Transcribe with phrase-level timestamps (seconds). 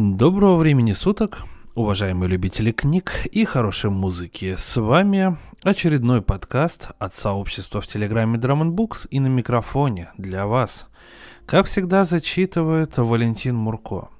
[0.00, 1.42] Доброго времени суток,
[1.74, 4.54] уважаемые любители книг и хорошей музыки.
[4.56, 10.86] С вами очередной подкаст от сообщества в Телеграме Drum Books и на микрофоне для вас.
[11.46, 14.10] Как всегда зачитывает Валентин Мурко.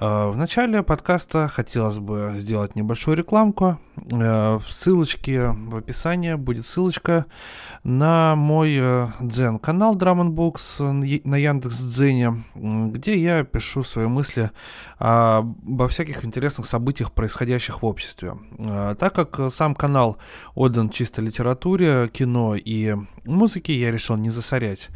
[0.00, 3.78] Э, в начале подкаста хотелось бы сделать небольшую рекламку.
[4.10, 7.26] Э, в ссылочке в описании будет ссылочка
[7.84, 10.82] на мой э, дзен канал Drum Books
[11.24, 14.50] на Яндекс Дзене, где я пишу свои мысли
[14.98, 18.36] обо всяких интересных событиях, происходящих в обществе.
[18.98, 20.16] Так как сам канал
[20.54, 24.90] отдан чисто литературе, кино и музыке, я решил не засорять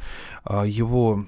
[0.64, 1.27] его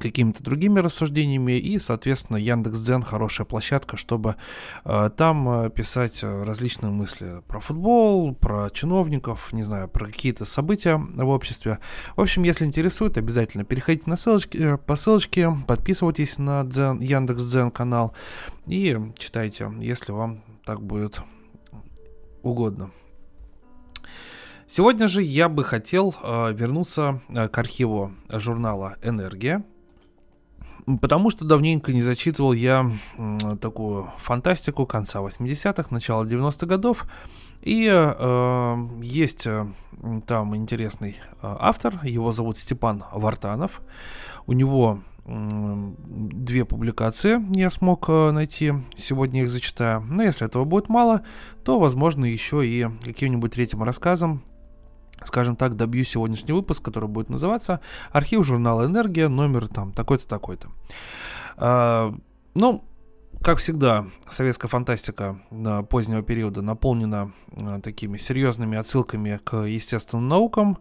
[0.00, 4.36] какими-то другими рассуждениями и, соответственно, Яндекс.Дзен хорошая площадка, чтобы
[4.84, 10.96] э, там э, писать различные мысли про футбол, про чиновников, не знаю, про какие-то события
[10.96, 11.78] в обществе.
[12.16, 17.70] В общем, если интересует, обязательно переходите на ссылочки, э, по ссылочке, подписывайтесь на Дзен, Яндекс.Дзен
[17.70, 18.14] канал
[18.66, 21.22] и читайте, если вам так будет
[22.42, 22.90] угодно.
[24.66, 29.64] Сегодня же я бы хотел э, вернуться э, к архиву журнала «Энергия»,
[31.00, 32.90] Потому что давненько не зачитывал я
[33.60, 37.06] такую фантастику конца 80-х, начала 90-х годов.
[37.60, 39.66] И э, есть э,
[40.26, 43.80] там интересный э, автор, его зовут Степан Вартанов.
[44.46, 50.00] У него две публикации я смог э, найти, сегодня их зачитаю.
[50.08, 51.22] Но если этого будет мало,
[51.64, 54.42] то, возможно, еще и каким-нибудь третьим рассказом
[55.24, 57.80] скажем так, добью сегодняшний выпуск, который будет называться
[58.10, 60.68] «Архив журнала «Энергия», номер там такой-то, такой-то».
[61.56, 62.14] А,
[62.54, 62.84] ну,
[63.42, 65.38] как всегда, советская фантастика
[65.88, 70.78] позднего периода наполнена а, такими серьезными отсылками к естественным наукам,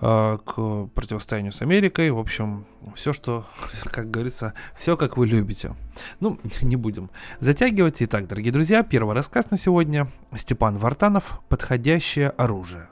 [0.00, 2.10] а, к противостоянию с Америкой.
[2.10, 3.44] В общем, все, что,
[3.84, 5.74] как говорится, все, как вы любите.
[6.20, 7.96] Ну, не будем затягивать.
[8.00, 10.10] Итак, дорогие друзья, первый рассказ на сегодня.
[10.34, 12.88] Степан Вартанов «Подходящее оружие».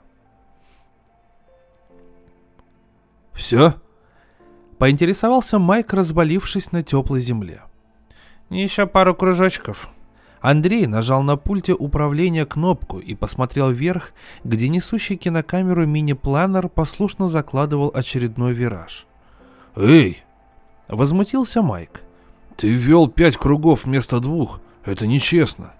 [3.35, 3.75] «Все?»—
[4.79, 7.61] поинтересовался Майк, развалившись на теплой земле.
[8.49, 9.89] «Еще пару кружочков».
[10.41, 14.13] Андрей нажал на пульте управления кнопку и посмотрел вверх,
[14.43, 19.07] где несущий кинокамеру мини-планер послушно закладывал очередной вираж.
[19.75, 20.23] «Эй!»—
[20.87, 22.03] возмутился Майк.
[22.57, 24.61] «Ты ввел пять кругов вместо двух.
[24.85, 25.73] Это нечестно».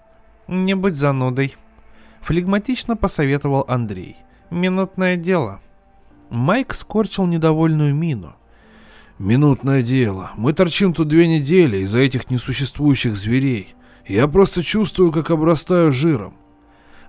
[0.48, 1.54] «Не будь занудой»,—
[2.20, 4.16] флегматично посоветовал Андрей.
[4.50, 5.60] «Минутное дело».
[6.30, 8.34] Майк скорчил недовольную мину.
[9.18, 10.32] «Минутное дело.
[10.36, 13.74] Мы торчим тут две недели из-за этих несуществующих зверей.
[14.06, 16.36] Я просто чувствую, как обрастаю жиром».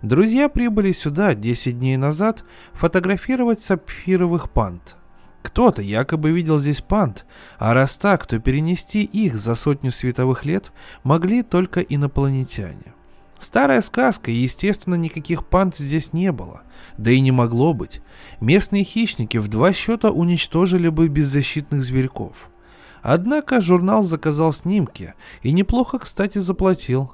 [0.01, 4.95] Друзья прибыли сюда 10 дней назад фотографировать сапфировых панд.
[5.41, 7.25] Кто-то якобы видел здесь панд,
[7.57, 10.71] а раз так, то перенести их за сотню световых лет
[11.03, 12.93] могли только инопланетяне.
[13.39, 16.61] Старая сказка, и, естественно, никаких панд здесь не было.
[16.97, 18.01] Да и не могло быть.
[18.39, 22.49] Местные хищники в два счета уничтожили бы беззащитных зверьков.
[23.01, 27.13] Однако журнал заказал снимки и неплохо, кстати, заплатил.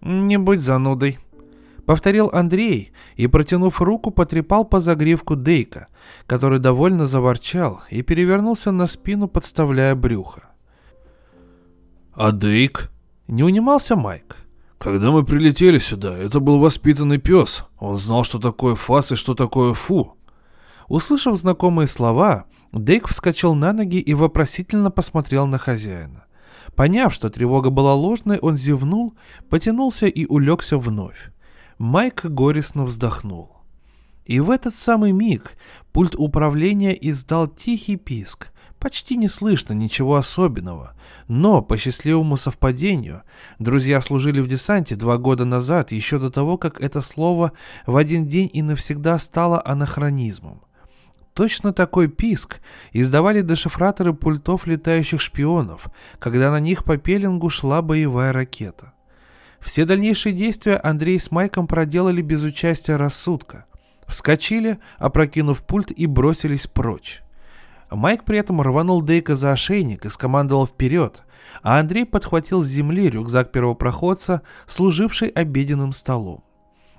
[0.00, 1.18] «Не будь занудой»,—
[1.86, 5.88] повторил Андрей и, протянув руку, потрепал по загривку Дейка,
[6.26, 10.50] который довольно заворчал и перевернулся на спину, подставляя брюхо.
[12.14, 12.90] «А Дейк?»—
[13.28, 14.36] не унимался Майк.
[14.78, 17.64] Когда мы прилетели сюда, это был воспитанный пес.
[17.78, 20.17] Он знал, что такое фас и что такое фу.
[20.88, 26.24] Услышав знакомые слова, Дейк вскочил на ноги и вопросительно посмотрел на хозяина.
[26.74, 29.14] Поняв, что тревога была ложной, он зевнул,
[29.48, 31.32] потянулся и улегся вновь.
[31.78, 33.56] Майк горестно вздохнул.
[34.24, 35.56] И в этот самый миг
[35.92, 40.94] пульт управления издал тихий писк, Почти не слышно ничего особенного,
[41.26, 43.22] но, по счастливому совпадению,
[43.58, 47.52] друзья служили в десанте два года назад, еще до того, как это слово
[47.86, 50.62] в один день и навсегда стало анахронизмом.
[51.38, 52.60] Точно такой писк
[52.90, 55.86] издавали дешифраторы пультов летающих шпионов,
[56.18, 58.92] когда на них по пеленгу шла боевая ракета.
[59.60, 63.66] Все дальнейшие действия Андрей с Майком проделали без участия рассудка.
[64.08, 67.22] Вскочили, опрокинув пульт и бросились прочь.
[67.88, 71.22] Майк при этом рванул Дейка за ошейник и скомандовал вперед,
[71.62, 76.42] а Андрей подхватил с земли рюкзак первопроходца, служивший обеденным столом.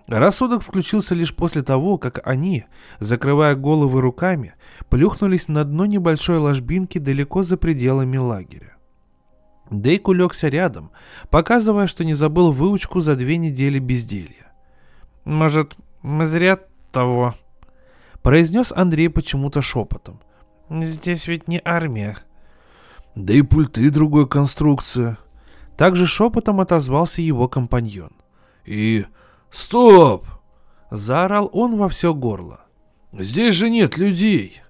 [0.10, 2.66] Рассудок включился лишь после того, как они,
[3.00, 4.56] закрывая головы руками,
[4.90, 8.76] плюхнулись на дно небольшой ложбинки далеко за пределами лагеря.
[9.70, 10.92] Дейк улегся рядом,
[11.30, 14.52] показывая, что не забыл выучку за две недели безделья.
[15.26, 16.60] «Может, мы зря
[16.92, 17.36] того?»
[18.22, 20.20] произнес Андрей почему-то шепотом.
[20.70, 22.18] Здесь ведь не армия.
[23.16, 25.18] Да и пульты другой конструкции.
[25.78, 28.12] Также шепотом отозвался его компаньон.
[28.66, 29.06] «И...
[29.51, 30.25] стоп!»
[30.92, 32.62] Заорал он во все горло.
[33.13, 34.62] «Здесь же нет людей!»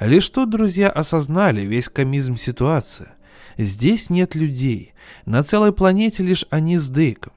[0.00, 3.10] Лишь тут друзья осознали весь комизм ситуации.
[3.56, 4.94] Здесь нет людей.
[5.26, 7.34] На целой планете лишь они с Дейком.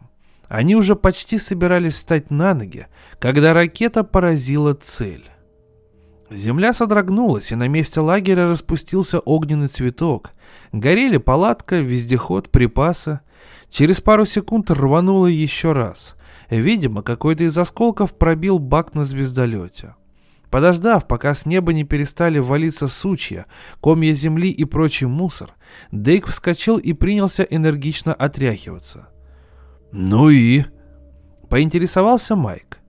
[0.48, 2.88] Они уже почти собирались встать на ноги,
[3.20, 5.26] когда ракета поразила цель.
[6.32, 10.32] Земля содрогнулась, и на месте лагеря распустился огненный цветок.
[10.72, 13.20] Горели палатка, вездеход, припасы.
[13.70, 16.16] Через пару секунд рвануло еще раз.
[16.50, 19.96] Видимо, какой-то из осколков пробил бак на звездолете.
[20.50, 23.46] Подождав, пока с неба не перестали валиться сучья,
[23.82, 25.54] комья земли и прочий мусор,
[25.92, 29.10] Дейк вскочил и принялся энергично отряхиваться.
[29.92, 30.64] «Ну и?»—
[31.50, 32.80] поинтересовался Майк.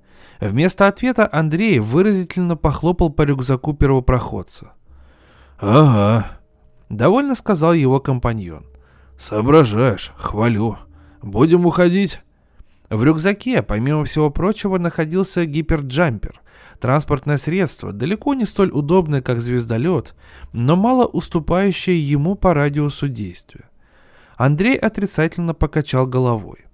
[0.40, 4.72] Вместо ответа Андрей выразительно похлопал по рюкзаку первопроходца.
[5.58, 6.38] «Ага»,—
[6.90, 8.66] довольно сказал его компаньон.
[9.16, 10.76] «Соображаешь, хвалю.
[11.22, 12.20] Будем уходить?»
[12.90, 16.40] В рюкзаке, помимо всего прочего, находился гиперджампер,
[16.80, 20.14] транспортное средство, далеко не столь удобное, как звездолет,
[20.52, 23.70] но мало уступающее ему по радиусу действия.
[24.36, 26.66] Андрей отрицательно покачал головой.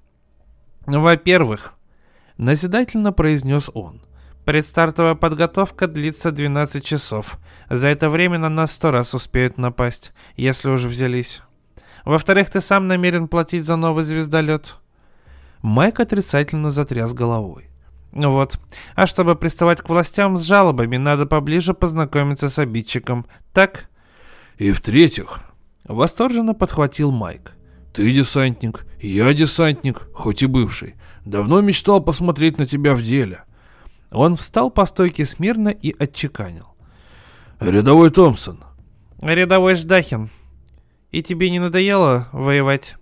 [0.87, 1.77] «Во-первых,
[2.43, 4.03] Назидательно произнес он.
[4.45, 7.39] Предстартовая подготовка длится 12 часов.
[7.71, 11.43] За это время на нас сто раз успеют напасть, если уже взялись.
[12.05, 14.75] Во-вторых, ты сам намерен платить за новый звездолет.
[15.63, 17.71] Майк отрицательно затряс головой.
[18.13, 18.59] Вот.
[18.95, 23.27] А чтобы приставать к властям с жалобами, надо поближе познакомиться с обидчиком.
[23.53, 23.89] Так?
[24.59, 25.41] И в-третьих,
[25.85, 27.53] восторженно подхватил Майк.
[27.95, 30.95] Ты десантник, я десантник, хоть и бывший.
[31.25, 33.45] Давно мечтал посмотреть на тебя в деле.
[34.11, 36.75] Он встал по стойке смирно и отчеканил.
[37.61, 38.65] Рядовой Томпсон.
[39.21, 40.31] Рядовой Ждахин.
[41.13, 42.97] И тебе не надоело воевать?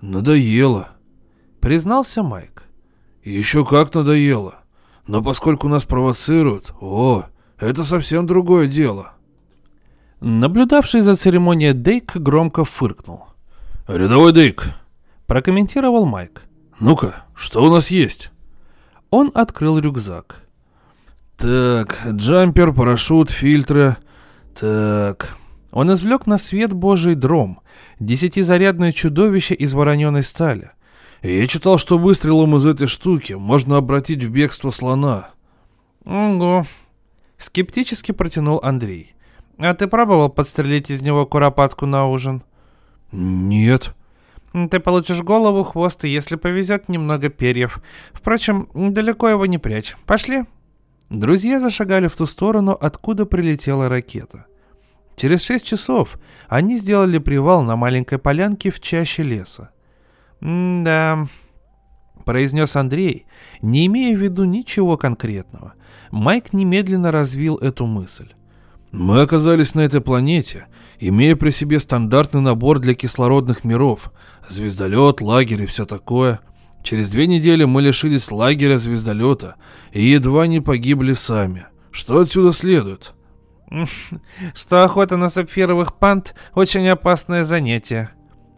[0.00, 0.90] Надоело.
[1.60, 2.64] Признался Майк.
[3.22, 4.56] Еще как надоело.
[5.06, 7.24] Но поскольку нас провоцируют, о,
[7.58, 9.12] это совсем другое дело.
[10.20, 13.26] Наблюдавший за церемонией Дейк громко фыркнул.
[13.86, 14.64] «Рядовой Дейк»,—
[15.26, 16.42] прокомментировал Майк.
[16.78, 18.30] «Ну-ка, что у нас есть?»
[19.10, 20.42] Он открыл рюкзак.
[21.36, 23.96] «Так, джампер, парашют, фильтры.
[24.58, 25.36] Так...»
[25.72, 27.60] Он извлек на свет божий дром,
[28.00, 30.72] десятизарядное чудовище из вороненой стали.
[31.22, 35.30] «Я читал, что выстрелом из этой штуки можно обратить в бегство слона».
[36.04, 36.66] «Ого»,—
[37.38, 39.14] скептически протянул Андрей.
[39.58, 42.42] «А ты пробовал подстрелить из него куропатку на ужин?»
[43.12, 43.94] «Нет».
[44.70, 47.80] «Ты получишь голову, хвост и, если повезет, немного перьев.
[48.12, 49.96] Впрочем, далеко его не прячь.
[50.06, 50.44] Пошли».
[51.10, 54.46] Друзья зашагали в ту сторону, откуда прилетела ракета.
[55.16, 56.18] Через шесть часов
[56.48, 59.70] они сделали привал на маленькой полянке в чаще леса.
[60.40, 61.28] «Да»,—
[62.24, 63.26] произнес Андрей,
[63.62, 65.74] не имея в виду ничего конкретного.
[66.10, 68.30] Майк немедленно развил эту мысль.
[68.90, 70.66] «Мы оказались на этой планете,
[70.98, 74.12] имея при себе стандартный набор для кислородных миров,
[74.48, 76.40] звездолет, лагерь и все такое.
[76.82, 79.56] Через две недели мы лишились лагеря звездолета
[79.92, 81.66] и едва не погибли сами.
[81.90, 83.12] Что отсюда следует?
[84.54, 88.10] Что охота на сапфировых пант– очень опасное занятие.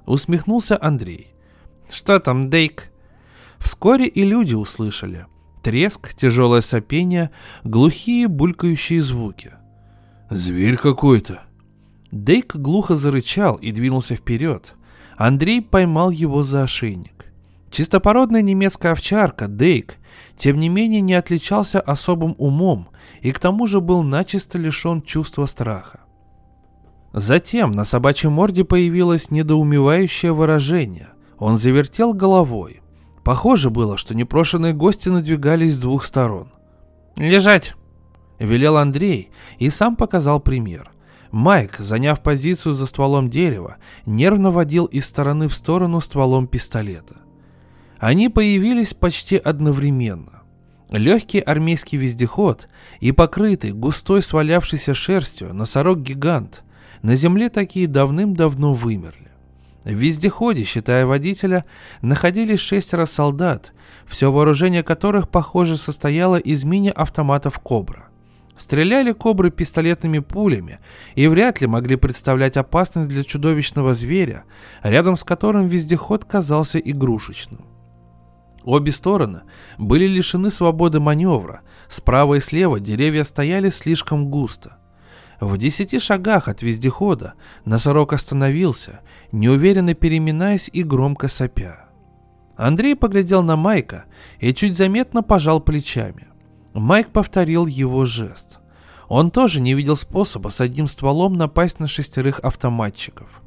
[0.07, 1.35] Усмехнулся Андрей.
[1.93, 2.91] Что там, Дейк?
[3.59, 5.27] Вскоре и люди услышали.
[5.63, 7.31] Треск, тяжелое сопение,
[7.63, 9.53] глухие булькающие звуки.
[10.31, 11.43] «Зверь какой-то»,
[12.13, 14.75] Дейк глухо зарычал и двинулся вперед.
[15.17, 17.33] Андрей поймал его за ошейник.
[17.71, 19.97] Чистопородная немецкая овчарка Дейк,
[20.37, 22.89] тем не менее, не отличался особым умом
[23.23, 26.01] и к тому же был начисто лишен чувства страха.
[27.15, 31.12] Затем на собачьей морде появилось недоумевающее выражение.
[31.43, 32.83] Он завертел головой.
[33.25, 36.53] Похоже было, что непрошенные гости надвигались с двух сторон.
[37.17, 37.75] «Лежать!»—
[38.39, 40.93] велел Андрей и сам показал пример.
[41.33, 47.17] Майк, заняв позицию за стволом дерева, нервно водил из стороны в сторону стволом пистолета.
[47.99, 50.45] Они появились почти одновременно.
[50.91, 52.69] Легкий армейский вездеход
[53.01, 56.63] и покрытый густой свалявшейся шерстью носорог-гигант.
[57.03, 59.22] На земле такие давным-давно вымерли.
[59.85, 61.65] В вездеходе, считая водителя,
[62.03, 63.73] находились шестеро солдат,
[64.07, 68.09] все вооружение которых, похоже, состояло из мини-автоматов «Кобра».
[68.57, 70.79] Стреляли кобры пистолетными пулями
[71.17, 74.45] и вряд ли могли представлять опасность для чудовищного зверя,
[74.83, 77.65] рядом с которым вездеход казался игрушечным.
[78.63, 79.43] Обе стороны
[79.79, 84.77] были лишены свободы маневра, справа и слева деревья стояли слишком густо.
[85.43, 87.35] В десяти шагах от вездехода
[87.65, 89.01] носорог остановился,
[89.33, 91.87] неуверенно переминаясь и громко сопя.
[92.57, 94.05] Андрей поглядел на Майка
[94.39, 96.29] и чуть заметно пожал плечами.
[96.75, 98.61] Майк повторил его жест.
[99.09, 103.43] Он тоже не видел способа с одним стволом напасть на шестерых автоматчиков.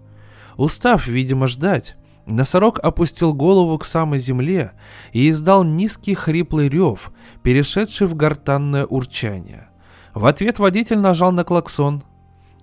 [0.57, 4.73] Устав, видимо, ждать, носорог опустил голову к самой земле
[5.13, 9.69] и издал низкий хриплый рев, перешедший в гортанное урчание.
[10.15, 12.01] В ответ водитель нажал на клаксон.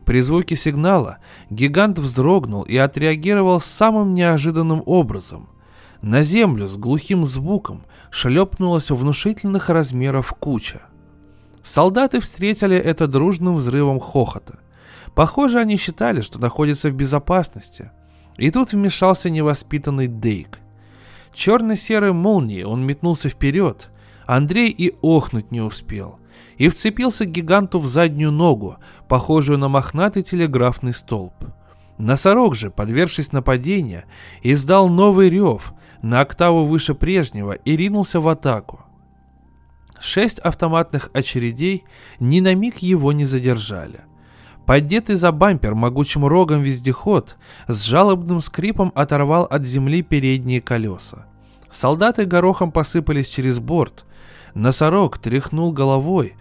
[0.07, 1.19] При звуке сигнала
[1.51, 5.51] гигант вздрогнул и отреагировал самым неожиданным образом.
[6.01, 10.87] На землю с глухим звуком шлепнулась внушительных размеров куча.
[11.63, 14.59] Солдаты встретили это дружным взрывом хохота.
[15.15, 17.93] Похоже, они считали, что находятся в безопасности.
[18.39, 20.59] И тут вмешался невоспитанный Дейк.
[21.35, 23.91] Черно-серой молнией он метнулся вперед.
[24.27, 26.19] Андрей и охнуть не успел.
[26.59, 28.77] И вцепился гиганту в заднюю ногу,
[29.09, 31.35] похожую на мохнатый телеграфный столб.
[31.99, 34.05] Носорог же, подвергшись нападению,
[34.43, 38.85] издал новый рев, на октаву выше прежнего и ринулся в атаку.
[40.01, 41.85] Шесть автоматных очередей
[42.19, 44.01] ни на миг его не задержали.
[44.67, 47.37] Поддетый за бампер могучим рогом вездеход
[47.69, 51.27] с жалобным скрипом оторвал от земли передние колеса.
[51.71, 54.05] Солдаты горохом посыпались через борт.
[54.55, 56.35] Носорог тряхнул головой,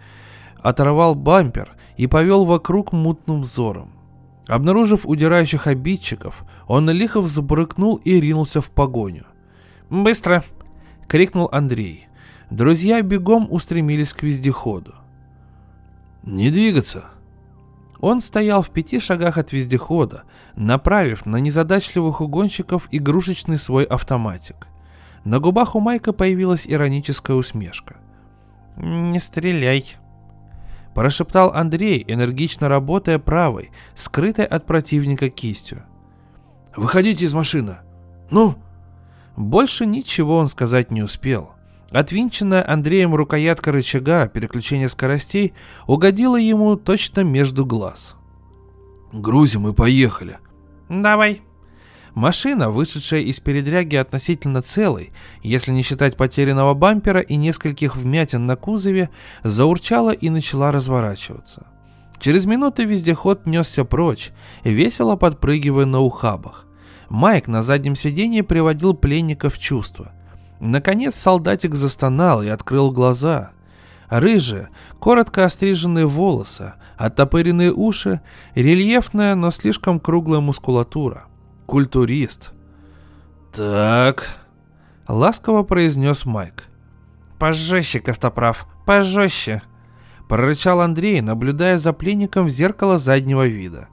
[0.62, 3.92] оторвал бампер и повел вокруг мутным взором.
[4.46, 9.24] Обнаружив удирающих обидчиков, он лихо взбрыкнул и ринулся в погоню.
[9.88, 10.44] «Быстро!»—
[11.08, 12.08] крикнул Андрей.
[12.50, 14.94] Друзья бегом устремились к вездеходу.
[16.22, 17.06] «Не двигаться!»
[18.00, 20.24] Он стоял в пяти шагах от вездехода,
[20.56, 24.66] направив на незадачливых угонщиков игрушечный свой автоматик.
[25.24, 27.96] На губах у Майка появилась ироническая усмешка.
[28.76, 29.96] «Не стреляй!»
[30.94, 35.84] Прошептал Андрей, энергично работая правой, скрытой от противника кистью.
[36.76, 37.78] «Выходите из машины!»
[38.30, 38.56] «Ну!»
[39.36, 41.52] Больше ничего он сказать не успел.
[41.90, 45.54] Отвинченная Андреем рукоятка рычага переключения скоростей
[45.86, 48.16] угодила ему точно между глаз.
[49.12, 50.38] «Грузим и поехали!»
[50.88, 51.42] «Давай!»
[52.14, 58.56] Машина, вышедшая из передряги относительно целой, если не считать потерянного бампера и нескольких вмятин на
[58.56, 59.08] кузове,
[59.42, 61.68] заурчала и начала разворачиваться.
[62.20, 64.30] Через минуту вездеход несся прочь,
[64.62, 66.66] весело подпрыгивая на ухабах.
[67.08, 70.12] Майк на заднем сиденье приводил пленника в чувство.
[70.60, 73.52] Наконец солдатик застонал и открыл глаза.
[74.08, 74.68] Рыжие,
[75.00, 78.20] коротко остриженные волосы, оттопыренные уши,
[78.54, 81.24] рельефная, но слишком круглая мускулатура.
[81.72, 82.52] Культурист.
[83.50, 84.28] «Так...»—
[85.08, 86.64] ласково произнес Майк.
[87.38, 89.62] «Пожестче, Костоправ, пожестче!»—
[90.28, 93.88] прорычал Андрей, наблюдая за пленником в зеркало заднего вида.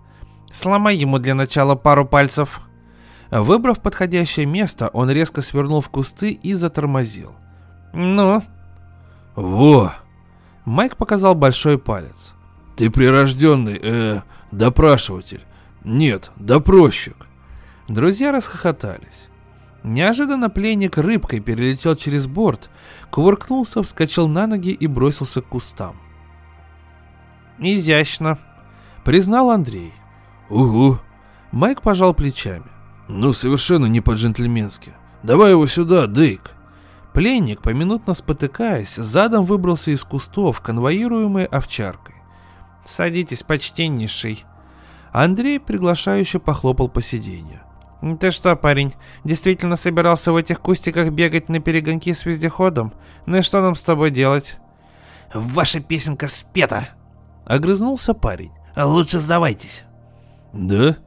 [0.51, 2.59] «Сломай ему для начала пару пальцев!»
[3.31, 7.31] Выбрав подходящее место, он резко свернул в кусты и затормозил.
[7.93, 8.43] «Ну?»
[9.37, 9.93] «Во!»
[10.65, 12.33] Майк показал большой палец.
[12.75, 14.21] «Ты прирожденный, э,
[14.51, 15.45] допрашиватель.
[15.85, 17.28] Нет, допросчик».
[17.89, 19.29] Друзья расхохотались.
[19.83, 22.69] Неожиданно пленник рыбкой перелетел через борт,
[23.09, 25.95] кувыркнулся, вскочил на ноги и бросился к кустам.
[27.57, 28.37] «Изящно»,—
[29.03, 29.91] признал Андрей.
[30.49, 30.99] «Угу».
[31.51, 32.67] Майк пожал плечами.
[33.07, 34.93] Ну, совершенно не по-джентльменски.
[35.23, 36.51] Давай его сюда, Дейк.
[37.11, 42.15] Пленник, поминутно спотыкаясь, задом выбрался из кустов, конвоируемый овчаркой.
[42.85, 44.45] «Садитесь, почтеннейший».
[45.11, 47.61] Андрей приглашающе похлопал по сиденью.
[48.19, 52.93] «Ты что, парень, действительно собирался в этих кустиках бегать на перегонки с вездеходом?
[53.25, 54.57] Ну и что нам с тобой делать?»
[55.33, 56.89] «Ваша песенка спета!»
[57.45, 58.51] Огрызнулся парень.
[58.75, 59.83] «Лучше сдавайтесь».
[60.53, 60.97] «Да?»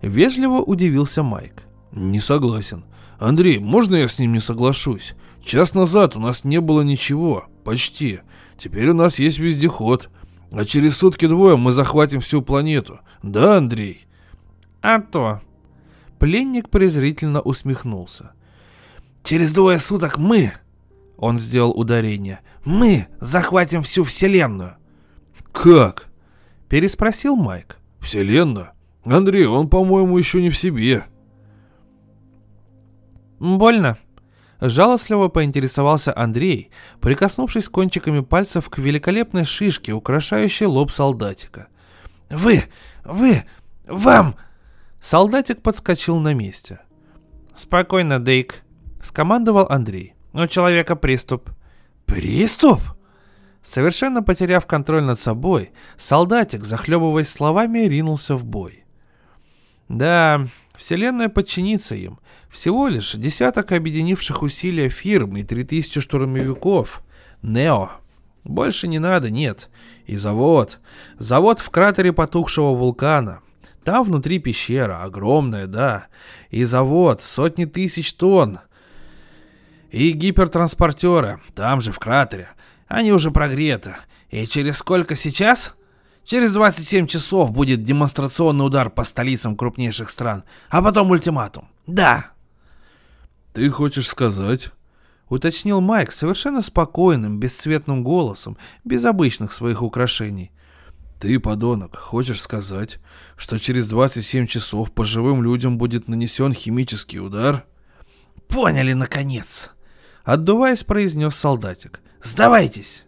[0.00, 1.64] Вежливо удивился Майк.
[1.92, 2.84] «Не согласен.
[3.18, 5.14] Андрей, можно я с ним не соглашусь?
[5.44, 7.44] Час назад у нас не было ничего.
[7.62, 8.20] Почти.
[8.58, 10.10] Теперь у нас есть вездеход.
[10.50, 13.00] А через сутки-двое мы захватим всю планету.
[13.22, 14.06] Да, Андрей?»
[14.80, 15.40] «А то».
[16.22, 18.30] Пленник презрительно усмехнулся.
[19.24, 20.52] «Через двое суток мы...»
[21.16, 22.38] Он сделал ударение.
[22.64, 24.76] «Мы захватим всю Вселенную».
[25.50, 26.06] «Как?»
[26.68, 27.76] Переспросил Майк.
[27.98, 28.68] «Вселенную?
[29.04, 31.02] Андрей, он, по-моему, еще не в себе.
[33.40, 33.98] Больно.
[34.60, 41.66] Жалостливо поинтересовался Андрей, прикоснувшись кончиками пальцев к великолепной шишке, украшающей лоб солдатика.
[42.30, 42.62] «Вы!
[43.04, 43.42] Вы!
[43.88, 44.36] Вам!»
[45.02, 46.78] Солдатик подскочил на месте.
[47.56, 48.62] «Спокойно, Дейк»,—
[49.02, 50.14] скомандовал Андрей.
[50.32, 51.50] «У человека приступ».
[52.06, 52.80] «Приступ?»
[53.62, 58.84] Совершенно потеряв контроль над собой, солдатик, захлебываясь словами, ринулся в бой.
[59.88, 62.18] Да, Вселенная подчинится им.
[62.48, 67.02] Всего лишь десяток объединивших усилия фирм и три тысячи штурмовиков.
[67.42, 67.90] Нео.
[68.44, 69.68] Больше не надо, нет.
[70.06, 70.80] И завод.
[71.18, 73.41] Завод в кратере потухшего вулкана.
[73.84, 76.06] Там внутри пещера, огромная, да.
[76.50, 78.60] И завод, сотни тысяч тонн.
[79.90, 82.50] И гипертранспортеры, там же в кратере.
[82.86, 83.96] Они уже прогреты.
[84.30, 85.74] И через сколько сейчас?
[86.24, 91.68] Через 27 часов будет демонстрационный удар по столицам крупнейших стран, а потом ультиматум.
[91.86, 92.26] Да.
[93.52, 94.70] Ты хочешь сказать?
[95.28, 100.52] Уточнил Майк совершенно спокойным, бесцветным голосом, без обычных своих украшений.
[101.22, 102.98] Ты, подонок, хочешь сказать,
[103.36, 107.64] что через 27 часов по живым людям будет нанесен химический удар?
[108.48, 109.70] Поняли, наконец.
[110.24, 112.00] Отдуваясь, произнес солдатик.
[112.24, 113.04] Сдавайтесь.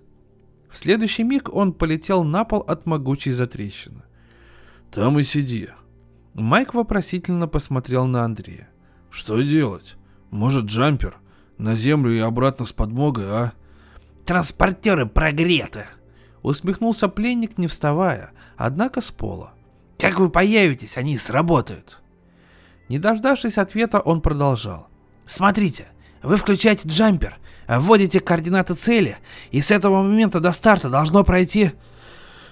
[0.70, 4.04] В следующий миг он полетел на пол от могучей затрещины.
[4.92, 5.70] «Там и сиди».
[6.34, 8.68] Майк вопросительно посмотрел на Андрея.
[9.10, 9.96] «Что делать?
[10.30, 11.16] Может, джампер?
[11.58, 13.52] На землю и обратно с подмогой, а?»
[14.24, 15.88] «Транспортеры прогреты!»
[16.44, 19.54] Усмехнулся пленник, не вставая, однако с пола.
[19.98, 22.00] «Как вы появитесь, они сработают!»
[22.90, 24.88] Не дождавшись ответа, он продолжал.
[25.24, 25.86] «Смотрите,
[26.22, 29.16] вы включаете джампер, вводите координаты цели,
[29.52, 31.72] и с этого момента до старта должно пройти...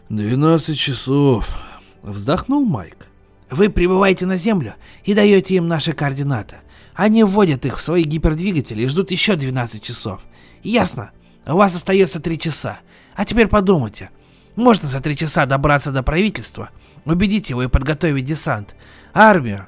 [0.09, 1.55] 12 часов.
[2.03, 3.07] Вздохнул Майк.
[3.51, 6.57] Вы прибываете на Землю и даете им наши координаты.
[6.95, 10.23] Они вводят их в свои гипердвигатели и ждут еще 12 часов.
[10.63, 11.11] Ясно?
[11.47, 12.81] У вас остается 3 часа.
[13.15, 14.11] А теперь подумайте.
[14.57, 16.71] Можно за 3 часа добраться до правительства,
[17.05, 18.77] убедить его и подготовить десант.
[19.15, 19.67] Армию.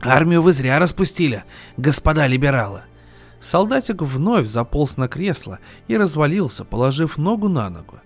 [0.00, 1.44] Армию вы зря распустили,
[1.76, 2.82] господа либералы.
[3.40, 8.00] Солдатик вновь заполз на кресло и развалился, положив ногу на ногу.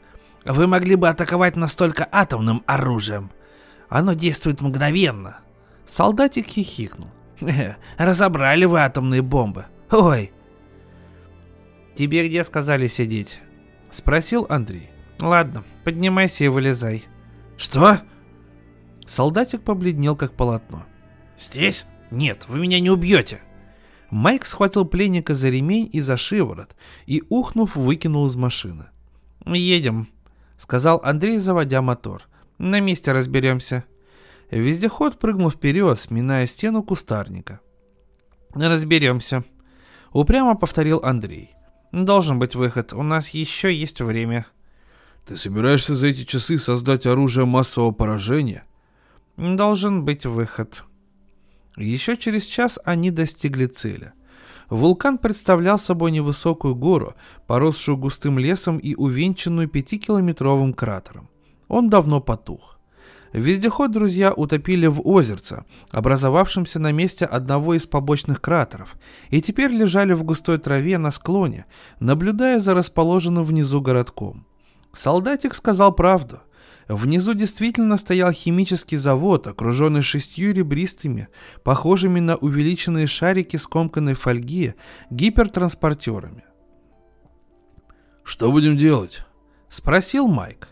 [0.45, 3.31] «Вы могли бы атаковать настолько атомным оружием.
[3.89, 5.39] Оно действует мгновенно».
[5.87, 7.11] Солдатик хихикнул.
[7.97, 9.67] «Разобрали вы атомные бомбы.
[9.91, 10.33] Ой!»
[11.95, 13.41] «Тебе где сказали сидеть?»
[13.93, 14.91] Спросил Андрей.
[15.21, 17.05] «Ладно, поднимайся и вылезай».
[17.59, 17.99] «Что?»
[19.07, 20.87] Солдатик побледнел, как полотно.
[21.39, 21.87] «Здесь?
[22.11, 23.43] Нет, вы меня не убьете!»
[24.11, 26.75] Майк схватил пленника за ремень и за шиворот
[27.07, 28.87] и, ухнув, выкинул из машины.
[29.45, 30.09] «Едем»,—
[30.57, 32.25] сказал Андрей, заводя мотор.
[32.59, 33.85] «На месте разберемся».
[34.51, 37.61] Вездеход прыгнул вперед, сминая стену кустарника.
[38.55, 39.45] «Разберемся»,—
[40.13, 41.55] упрямо повторил Андрей.
[41.93, 44.47] «Должен быть выход, у нас еще есть время».
[45.27, 48.65] «Ты собираешься за эти часы создать оружие массового поражения?»
[49.37, 50.85] «Должен быть выход»,
[51.77, 54.13] еще через час они достигли цели.
[54.69, 57.15] Вулкан представлял собой невысокую гору,
[57.47, 61.29] поросшую густым лесом и увенчанную пятикилометровым кратером.
[61.69, 62.79] Он давно потух.
[63.33, 68.97] Вездеход друзья утопили в озерце, образовавшемся на месте одного из побочных кратеров,
[69.31, 71.65] и теперь лежали в густой траве на склоне,
[71.99, 74.47] наблюдая за расположенным внизу городком.
[74.93, 76.41] Солдатик сказал правду–
[76.89, 81.29] Внизу действительно стоял химический завод, окруженный шестью ребристыми,
[81.63, 84.75] похожими на увеличенные шарики скомканной фольги,
[85.11, 86.45] гипертранспортерами.
[88.25, 89.25] «Что будем делать?»—
[89.69, 90.69] спросил Майк.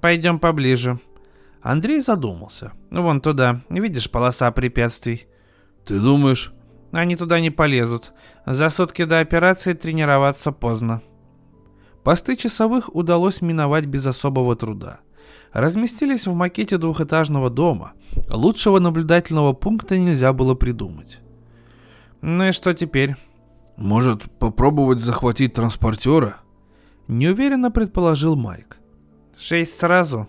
[0.00, 0.98] «Пойдем поближе».
[1.62, 2.72] Андрей задумался.
[2.90, 3.62] «Вон туда.
[3.68, 5.26] Видишь полоса препятствий?»
[5.84, 6.52] «Ты думаешь?»
[6.92, 8.12] «Они туда не полезут.
[8.46, 11.02] За сутки до операции тренироваться поздно».
[12.04, 15.00] Посты часовых удалось миновать без особого труда
[15.52, 17.92] разместились в макете двухэтажного дома.
[18.28, 21.20] Лучшего наблюдательного пункта нельзя было придумать.
[22.20, 23.16] Ну и что теперь?
[23.76, 26.38] Может, попробовать захватить транспортера?
[27.06, 28.78] Неуверенно предположил Майк.
[29.38, 30.28] Шесть сразу?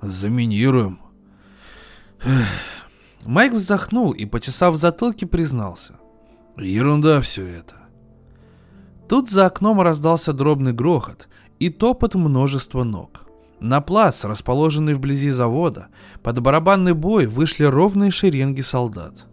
[0.00, 1.00] Заминируем.
[3.24, 5.98] Майк вздохнул и, почесав затылки, признался.
[6.56, 7.74] Ерунда все это.
[9.08, 13.26] Тут за окном раздался дробный грохот и топот множества ног.
[13.60, 15.88] На плац, расположенный вблизи завода,
[16.22, 19.26] под барабанный бой вышли ровные шеренги солдат.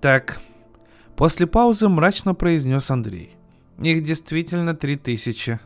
[0.00, 0.40] «Так»,—
[1.16, 3.36] после паузы мрачно произнес Андрей.
[3.78, 5.60] «Их действительно три тысячи».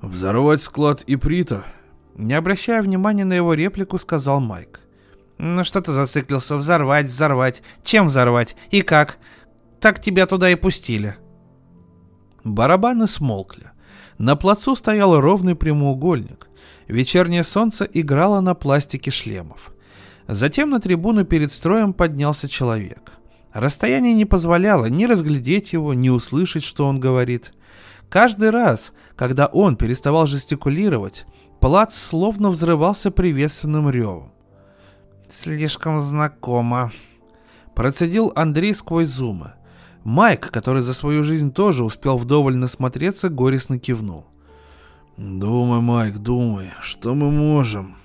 [0.00, 1.64] «Взорвать склад Иприта?»
[2.14, 4.80] Не обращая внимания на его реплику, сказал Майк.
[5.38, 6.56] «Ну что ты зациклился?
[6.56, 7.62] Взорвать, взорвать.
[7.82, 8.54] Чем взорвать?
[8.70, 9.18] И как?
[9.80, 11.16] Так тебя туда и пустили».
[12.44, 13.70] Барабаны смолкли.
[14.18, 16.48] На плацу стоял ровный прямоугольник.
[16.86, 19.72] Вечернее солнце играло на пластике шлемов.
[20.28, 23.12] Затем на трибуну перед строем поднялся человек.
[23.52, 27.52] Расстояние не позволяло ни разглядеть его, ни услышать, что он говорит.
[28.08, 31.26] Каждый раз, Когда он переставал жестикулировать,
[31.62, 34.32] плац словно взрывался приветственным ревом.
[35.30, 36.90] «Слишком знакомо»,—
[37.76, 39.52] процедил Андрей сквозь зумы.
[40.02, 44.26] Майк, который за свою жизнь тоже успел вдоволь насмотреться, горестно кивнул.
[45.16, 47.96] «Думай, Майк, думай, что мы можем?»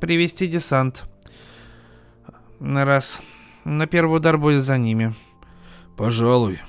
[0.00, 1.04] «Привести десант.
[2.60, 3.20] Раз.
[3.64, 5.14] На первый удар будет за ними».
[5.96, 6.60] «Пожалуй.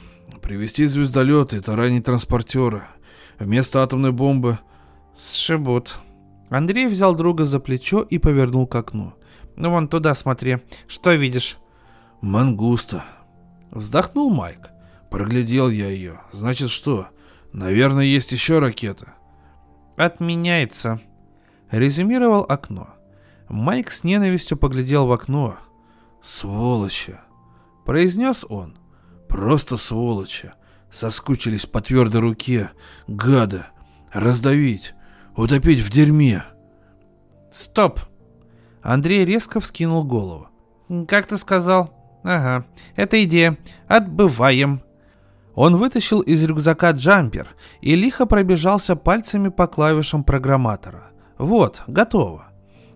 [0.41, 2.87] Привести звездолеты и таранить транспортера.
[3.37, 4.57] Вместо атомной бомбы...»
[5.15, 5.99] «Сшибут».
[6.55, 9.13] Андрей взял друга за плечо и повернул к окну.
[9.55, 10.57] «Ну вон туда смотри.
[10.87, 11.57] Что видишь?»
[12.21, 13.03] «Мангуста»,
[13.75, 14.69] Вздохнул Майк.
[15.11, 16.21] Проглядел я ее.
[16.31, 17.09] Значит что?
[17.51, 19.15] Наверное, есть еще ракета.
[19.97, 21.01] Отменяется.
[21.71, 22.87] Резюмировал окно.
[23.49, 25.57] Майк с ненавистью поглядел в окно.
[26.21, 27.17] Сволочи.
[27.85, 28.77] Произнес он.
[29.27, 30.53] Просто сволочи.
[30.89, 32.71] Соскучились по твердой руке.
[33.07, 33.67] Гада.
[34.13, 34.93] Раздавить.
[35.35, 36.43] Утопить в дерьме.
[37.51, 37.99] Стоп.
[38.81, 40.47] Андрей резко вскинул голову.
[41.07, 41.91] Как ты сказал?
[42.23, 43.57] Ага, это идея.
[43.87, 44.81] Отбываем.
[45.53, 51.11] Он вытащил из рюкзака джампер и лихо пробежался пальцами по клавишам программатора.
[51.37, 52.45] Вот, готово.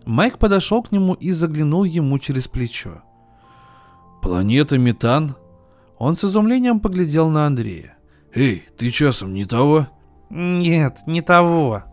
[0.06, 3.02] Майк подошел к нему и заглянул ему через плечо.
[4.22, 5.36] «Планета Метан?»
[5.98, 7.98] Он с изумлением поглядел на Андрея.
[8.34, 9.88] «Эй, ты часом не того?»
[10.30, 11.84] «Нет, не того».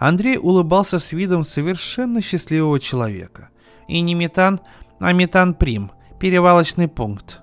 [0.00, 3.50] Андрей улыбался с видом совершенно счастливого человека.
[3.86, 4.60] «И не метан,
[4.98, 7.42] а метан-прим перевалочный пункт.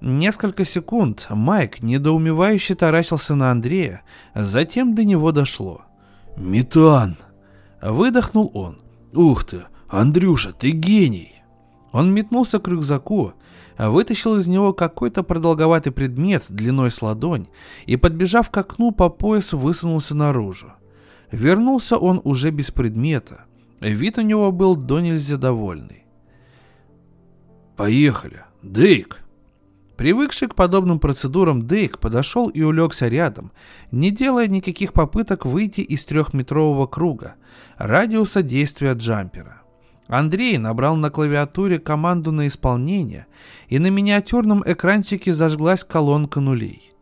[0.00, 4.02] Несколько секунд Майк недоумевающе таращился на Андрея,
[4.34, 5.82] затем до него дошло.
[6.36, 7.18] «Метан!»—
[7.82, 8.80] выдохнул он.
[9.12, 11.34] «Ух ты, Андрюша, ты гений!»
[11.92, 13.34] Он метнулся к рюкзаку,
[13.78, 17.46] вытащил из него какой-то продолговатый предмет длиной с ладонь
[17.86, 20.72] и, подбежав к окну по пояс, высунулся наружу.
[21.32, 23.44] Вернулся он уже без предмета.
[23.80, 26.04] Вид у него был до нельзя довольный.
[27.76, 28.42] «Поехали!
[28.62, 29.20] Дейк!»
[29.96, 33.52] Привыкший к подобным процедурам, Дейк подошел и улегся рядом,
[33.92, 37.34] не делая никаких попыток выйти из трехметрового круга,
[37.76, 39.60] радиуса действия джампера.
[40.08, 43.26] Андрей набрал на клавиатуре команду на исполнение,
[43.68, 46.92] и на миниатюрном экранчике зажглась колонка нулей.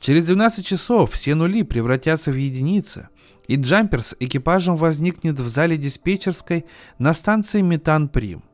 [0.00, 3.08] Через 12 часов все нули превратятся в единицы,
[3.48, 6.66] и джампер с экипажем возникнет в зале диспетчерской
[6.98, 8.44] на станции Метан Прим.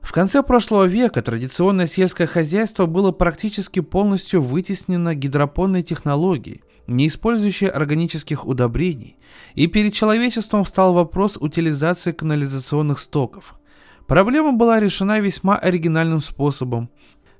[0.00, 7.66] В конце прошлого века традиционное сельское хозяйство было практически полностью вытеснено гидропонной технологией, не использующей
[7.66, 9.16] органических удобрений,
[9.54, 13.58] и перед человечеством встал вопрос утилизации канализационных стоков.
[14.06, 16.88] Проблема была решена весьма оригинальным способом.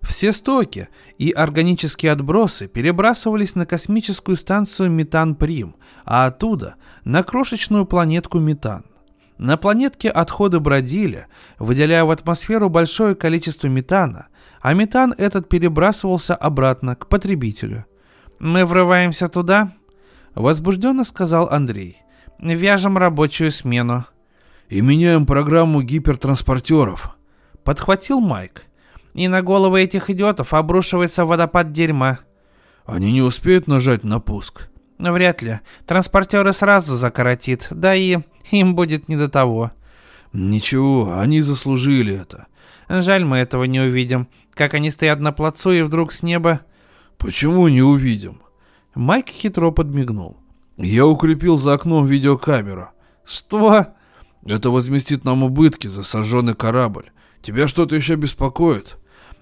[0.03, 8.39] Все стоки и органические отбросы перебрасывались на космическую станцию Метан-Прим, а оттуда на крошечную планетку
[8.39, 8.85] Метан.
[9.39, 11.27] На планетке отходы бродили,
[11.59, 14.29] выделяя в атмосферу большое количество метана,
[14.63, 17.85] а метан этот перебрасывался обратно к потребителю.
[18.39, 19.75] «Мы врываемся туда?»—
[20.35, 21.99] возбужденно сказал Андрей.
[22.39, 24.07] «Вяжем рабочую смену».
[24.69, 27.17] «И меняем программу гипертранспортеров»,—
[27.65, 28.65] подхватил Майк.
[29.17, 32.21] «И на головы этих идиотов обрушивается водопад дерьма».
[32.85, 35.59] «Они не успеют нажать на пуск?» «Вряд ли.
[35.87, 38.19] Транспортеры сразу закоротит, да и
[38.51, 39.73] им будет не до того.
[40.33, 42.47] Ничего, они заслужили это.
[42.89, 44.29] Жаль, мы этого не увидим.
[44.55, 46.61] Как они стоят на плацу и вдруг с неба...
[47.19, 48.43] Почему не увидим?
[48.95, 50.37] Майк хитро подмигнул.
[50.77, 52.91] Я укрепил за окном видеокамеру.
[53.25, 53.87] Что?
[54.45, 57.11] Это возместит нам убытки за сожженный корабль.
[57.41, 58.99] Тебя что-то еще беспокоит?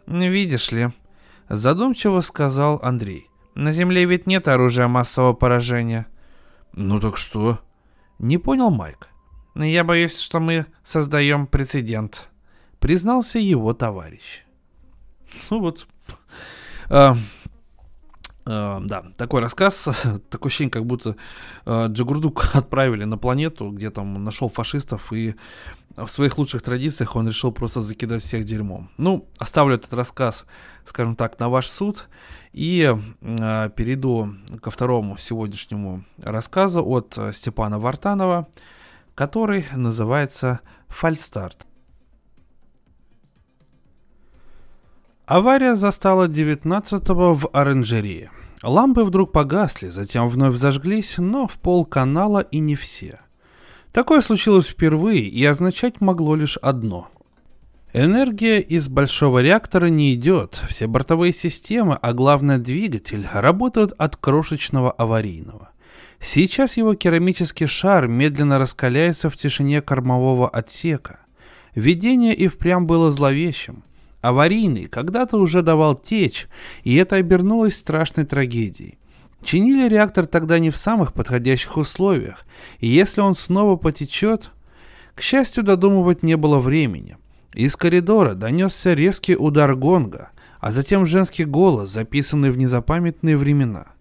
[0.07, 0.91] Видишь ли,
[1.49, 3.31] задумчиво сказал Андрей.
[3.55, 6.07] На Земле ведь нет оружия массового поражения.
[6.73, 7.61] Ну так что?
[8.19, 9.09] Не понял Майк.
[9.55, 12.29] Я боюсь, что мы создаем прецедент,
[12.81, 14.43] признался его товарищ.
[15.51, 15.87] Ну вот.
[16.91, 17.17] А,
[18.47, 19.89] а, да, такой рассказ.
[20.31, 21.17] Такое ощущение, как будто
[21.65, 25.35] а, Джагурдук отправили на планету, где там нашел фашистов, и
[25.97, 28.91] в своих лучших традициях он решил просто закидать всех дерьмом.
[28.97, 30.45] Ну, оставлю этот рассказ,
[30.85, 32.09] скажем так, на ваш суд.
[32.53, 38.49] И э, перейду ко второму сегодняшнему рассказу от э, Степана Вартанова,
[39.15, 41.67] который называется «Фальстарт».
[45.27, 48.31] Авария застала 19-го в оранжерее.
[48.63, 53.21] Лампы вдруг погасли, затем вновь зажглись, но в пол канала и не все.
[53.95, 57.07] Такое случилось впервые и означать могло лишь одно.
[57.93, 60.61] Энергия из большого реактора не идет.
[60.69, 65.71] Все бортовые системы, а главное двигатель, работают от крошечного аварийного.
[66.19, 71.21] Сейчас его керамический шар медленно раскаляется в тишине кормового отсека.
[71.77, 73.85] Видение и впрямь было зловещим.
[74.23, 76.49] Аварийный когда-то уже давал течь,
[76.83, 78.99] и это обернулось страшной трагедией.
[79.45, 82.47] Чинили реактор тогда не в самых подходящих условиях,
[82.79, 84.51] и если он снова потечет...
[85.15, 87.17] К счастью, додумывать не было времени.
[87.53, 93.93] Из коридора донесся резкий удар гонга, а затем женский голос, записанный в незапамятные времена.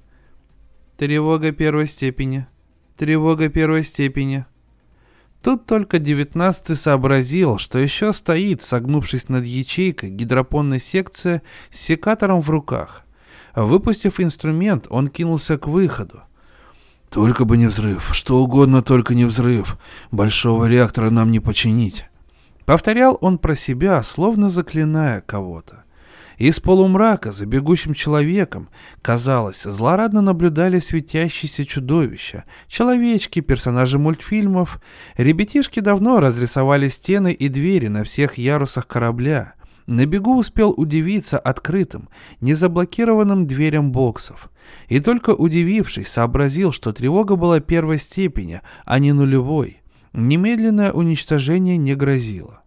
[0.98, 2.48] «Тревога первой степени.
[2.98, 4.46] Тревога первой степени».
[5.44, 12.50] Тут только девятнадцатый сообразил, что еще стоит, согнувшись над ячейкой, гидропонной секция с секатором в
[12.50, 13.03] руках.
[13.56, 16.22] Выпустив инструмент, он кинулся к выходу.
[17.10, 19.78] «Только бы не взрыв, что угодно, только не взрыв.
[20.12, 22.06] Большого реактора нам не починить».
[22.66, 25.84] Повторял он про себя, словно заклиная кого-то.
[26.38, 28.70] Из полумрака за бегущим человеком,
[29.02, 34.82] казалось, злорадно наблюдали светящиеся чудовища, человечки, персонажи мультфильмов.
[35.16, 39.54] Ребятишки давно разрисовали стены и двери на всех ярусах корабля.
[39.86, 42.08] На бегу успел удивиться открытым,
[42.40, 44.50] незаблокированным дверям боксов.
[44.88, 49.82] И только удивившись, сообразил, что тревога была первой степени, а не нулевой.
[50.14, 52.62] Немедленное уничтожение не грозило.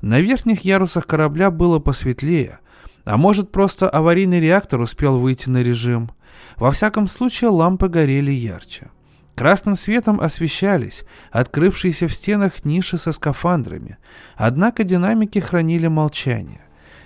[0.00, 2.60] На верхних ярусах корабля было посветлее,
[3.04, 6.10] а может просто аварийный реактор успел выйти на режим.
[6.56, 8.90] Во всяком случае лампы горели ярче.
[9.34, 13.98] Красным светом освещались открывшиеся в стенах ниши со скафандрами,
[14.36, 16.60] однако динамики хранили молчание.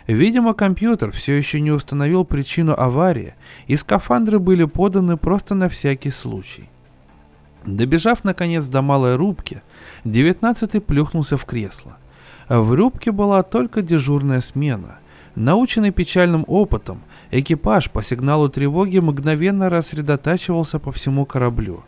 [0.07, 3.35] Видимо, компьютер все еще не установил причину аварии,
[3.67, 6.69] и скафандры были поданы просто на всякий случай.
[7.65, 9.63] Добежав, наконец, до малой рубки,
[10.05, 11.99] девятнадцатый плюхнулся в кресло.
[12.49, 14.99] В рубке была только дежурная смена.
[15.35, 21.85] Наученный печальным опытом, экипаж по сигналу тревоги мгновенно рассредотачивался по всему кораблю.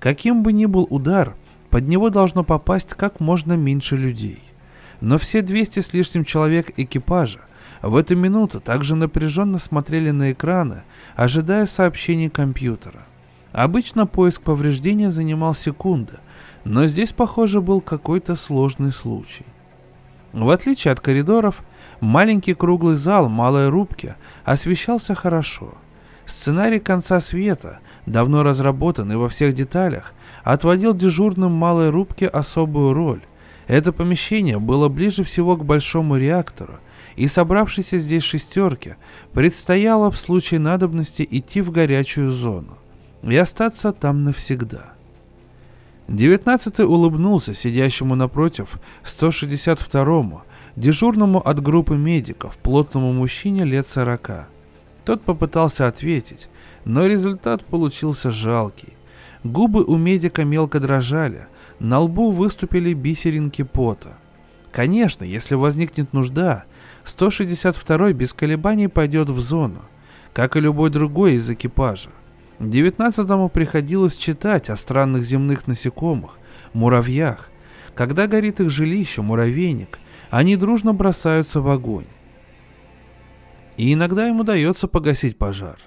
[0.00, 1.34] Каким бы ни был удар,
[1.70, 4.42] под него должно попасть как можно меньше людей.
[5.00, 7.40] Но все 200 с лишним человек экипажа
[7.82, 13.06] в эту минуту также напряженно смотрели на экраны, ожидая сообщений компьютера.
[13.52, 16.18] Обычно поиск повреждения занимал секунды,
[16.64, 19.46] но здесь, похоже, был какой-то сложный случай.
[20.32, 21.62] В отличие от коридоров,
[22.00, 25.74] маленький круглый зал малой рубки освещался хорошо.
[26.26, 30.12] Сценарий конца света, давно разработанный во всех деталях,
[30.42, 33.20] отводил дежурным малой рубке особую роль.
[33.68, 36.78] Это помещение было ближе всего к большому реактору,
[37.14, 38.96] и собравшейся здесь шестерке
[39.32, 42.78] предстояло в случае надобности идти в горячую зону
[43.22, 44.92] и остаться там навсегда.
[46.08, 50.42] Девятнадцатый улыбнулся сидящему напротив 162-му,
[50.76, 54.48] дежурному от группы медиков, плотному мужчине лет сорока.
[55.06, 56.48] Тот попытался ответить,
[56.84, 58.94] но результат получился жалкий.
[59.44, 61.46] Губы у медика мелко дрожали,
[61.78, 64.18] на лбу выступили бисеринки пота.
[64.72, 66.64] Конечно, если возникнет нужда,
[67.04, 69.82] 162-й без колебаний пойдет в зону,
[70.32, 72.10] как и любой другой из экипажа.
[72.58, 76.36] Девятнадцатому приходилось читать о странных земных насекомых,
[76.72, 77.50] муравьях.
[77.94, 82.06] Когда горит их жилище, муравейник, они дружно бросаются в огонь.
[83.76, 85.78] И иногда им удается погасить пожар.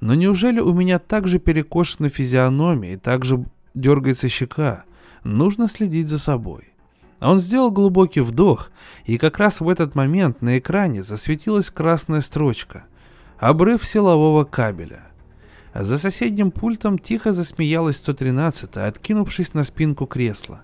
[0.00, 4.84] Но неужели у меня так же перекошена физиономия и так же дергается щека?
[5.24, 6.72] Нужно следить за собой.
[7.20, 8.70] Он сделал глубокий вдох,
[9.06, 12.84] и как раз в этот момент на экране засветилась красная строчка
[13.38, 15.06] «Обрыв силового кабеля».
[15.74, 20.62] За соседним пультом тихо засмеялась 113-я, откинувшись на спинку кресла.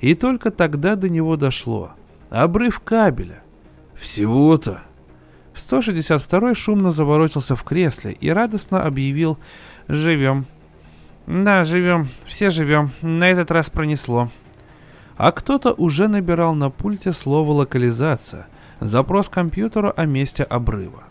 [0.00, 1.92] И только тогда до него дошло.
[2.30, 3.42] Обрыв кабеля.
[3.96, 4.82] Всего-то.
[5.54, 9.38] 162-й шумно заворочился в кресле и радостно объявил
[9.88, 10.46] «Живем».
[11.26, 12.08] «Да, живем.
[12.26, 12.90] Все живем.
[13.00, 14.30] На этот раз пронесло».
[15.16, 18.48] А кто-то уже набирал на пульте слово «локализация»,
[18.80, 21.04] запрос компьютеру о месте обрыва.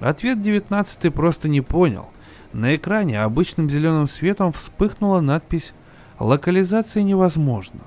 [0.00, 2.10] Ответ 19 просто не понял.
[2.52, 5.72] На экране обычным зеленым светом вспыхнула надпись
[6.18, 7.82] «Локализация невозможна».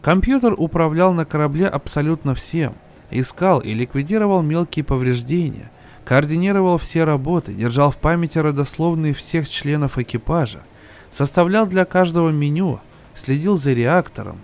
[0.00, 2.74] Компьютер управлял на корабле абсолютно всем,
[3.10, 5.70] искал и ликвидировал мелкие повреждения,
[6.04, 10.64] координировал все работы, держал в памяти родословные всех членов экипажа,
[11.10, 12.80] составлял для каждого меню,
[13.14, 14.40] следил за реактором,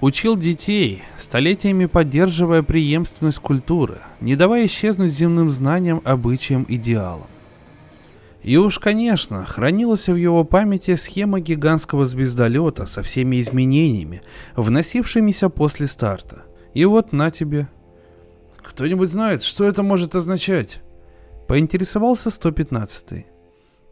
[0.00, 7.28] учил детей, столетиями поддерживая преемственность культуры, не давая исчезнуть земным знаниям, обычаям, идеалам.
[8.42, 14.22] И уж, конечно, хранилась в его памяти схема гигантского звездолета со всеми изменениями,
[14.56, 16.44] вносившимися после старта.
[16.72, 17.68] И вот на тебе.
[18.62, 20.82] Кто-нибудь знает, что это может означать?
[21.48, 23.26] Поинтересовался 115.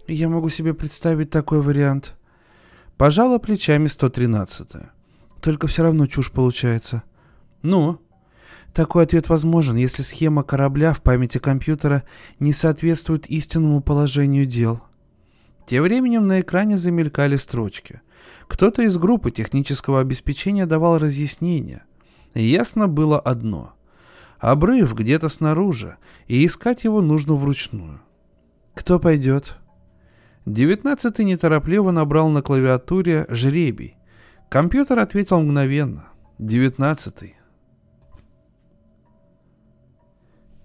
[0.06, 2.16] Я могу себе представить такой вариант.
[2.96, 4.70] Пожала плечами 113.
[5.40, 7.02] Только все равно чушь получается.
[7.62, 8.00] Ну?
[8.74, 12.04] Такой ответ возможен, если схема корабля в памяти компьютера
[12.38, 14.82] не соответствует истинному положению дел.
[15.66, 18.00] Тем временем на экране замелькали строчки.
[18.46, 21.84] Кто-то из группы технического обеспечения давал разъяснения.
[22.34, 23.74] Ясно было одно.
[24.38, 25.96] Обрыв где-то снаружи,
[26.26, 28.00] и искать его нужно вручную.
[28.74, 29.56] Кто пойдет?
[30.46, 33.96] Девятнадцатый неторопливо набрал на клавиатуре «Жребий».
[34.48, 36.08] Компьютер ответил мгновенно.
[36.38, 37.34] Девятнадцатый.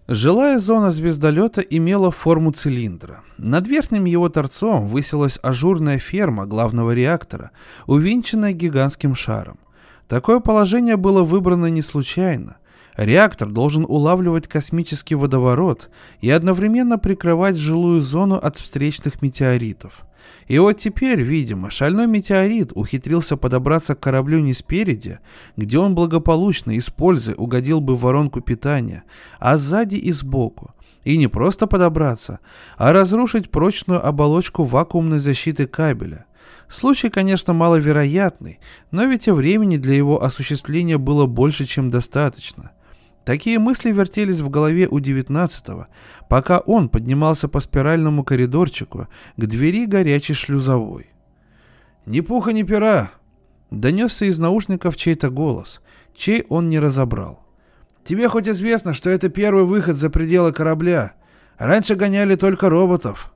[0.07, 3.23] Жилая зона звездолета имела форму цилиндра.
[3.37, 7.51] Над верхним его торцом высилась ажурная ферма главного реактора,
[7.87, 9.59] увенчанная гигантским шаром.
[10.07, 12.57] Такое положение было выбрано не случайно.
[12.95, 15.89] Реактор должен улавливать космический водоворот
[16.21, 20.05] и одновременно прикрывать жилую зону от встречных метеоритов.
[20.47, 25.19] И вот теперь, видимо, шальной метеорит ухитрился подобраться к кораблю не спереди,
[25.57, 29.03] где он благополучно, используя, угодил бы в воронку питания,
[29.39, 30.73] а сзади и сбоку.
[31.03, 32.39] И не просто подобраться,
[32.77, 36.25] а разрушить прочную оболочку вакуумной защиты кабеля.
[36.69, 38.59] Случай, конечно, маловероятный,
[38.91, 42.71] но ведь и времени для его осуществления было больше, чем достаточно–
[43.25, 45.87] Такие мысли вертелись в голове у девятнадцатого,
[46.29, 49.07] пока он поднимался по спиральному коридорчику
[49.37, 51.09] к двери горячей шлюзовой.
[52.05, 53.11] «Ни пуха, ни пера!»—
[53.71, 55.81] донесся из наушников чей-то голос,
[56.13, 57.45] чей он не разобрал.
[58.03, 61.13] «Тебе хоть известно, что это первый выход за пределы корабля.
[61.57, 63.33] Раньше гоняли только роботов».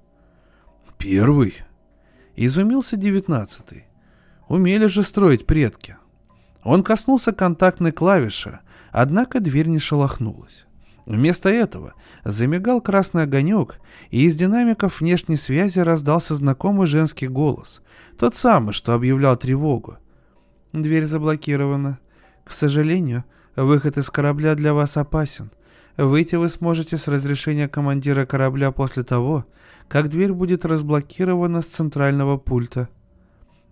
[0.98, 1.56] «Первый?»—
[2.36, 3.86] изумился девятнадцатый.
[4.50, 5.96] Умели же строить предки.
[6.64, 8.60] Он коснулся контактной клавиши,
[8.92, 10.68] Однако дверь не шелохнулась.
[11.08, 11.94] Вместо этого
[12.26, 13.80] замигал красный огонек,
[14.12, 17.82] и из динамиков внешней связи раздался знакомый женский голос,
[18.20, 19.98] тот самый, что объявлял тревогу.
[20.74, 22.00] «Дверь заблокирована.
[22.44, 23.24] К сожалению,
[23.56, 25.52] выход из корабля для вас опасен.
[25.96, 29.46] Выйти вы сможете с разрешения командира корабля после того,
[29.88, 32.90] как дверь будет разблокирована с центрального пульта».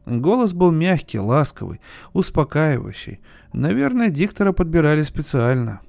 [0.06, 1.82] Голос был мягкий, ласковый,
[2.14, 3.22] успокаивающий.
[3.54, 5.82] Наверное, диктора подбирали специально.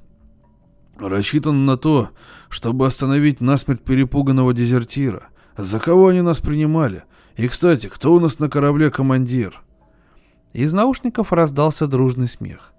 [0.98, 2.10] «Рассчитан на то,
[2.48, 5.28] чтобы остановить насмерть перепуганного дезертира.
[5.56, 7.04] За кого они нас принимали?
[7.36, 9.62] И, кстати, кто у нас на корабле командир?»
[10.54, 12.72] Из наушников раздался дружный смех.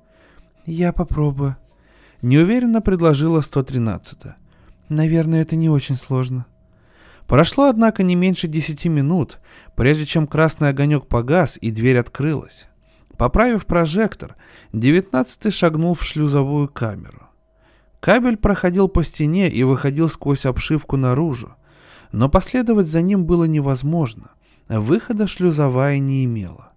[0.65, 1.57] «Я попробую»,—
[2.23, 4.37] неуверенно предложила 113-я.
[4.89, 6.47] «Наверное, это не очень сложно».
[7.27, 9.39] Прошло, однако, не меньше десяти минут,
[9.75, 12.67] прежде чем красный огонек погас и дверь открылась.
[13.17, 14.35] Поправив прожектор,
[14.71, 17.23] девятнадцатый шагнул в шлюзовую камеру.
[17.99, 21.55] Кабель проходил по стене и выходил сквозь обшивку наружу,
[22.11, 24.31] но последовать за ним было невозможно,
[24.69, 26.71] выхода шлюзовая не имела.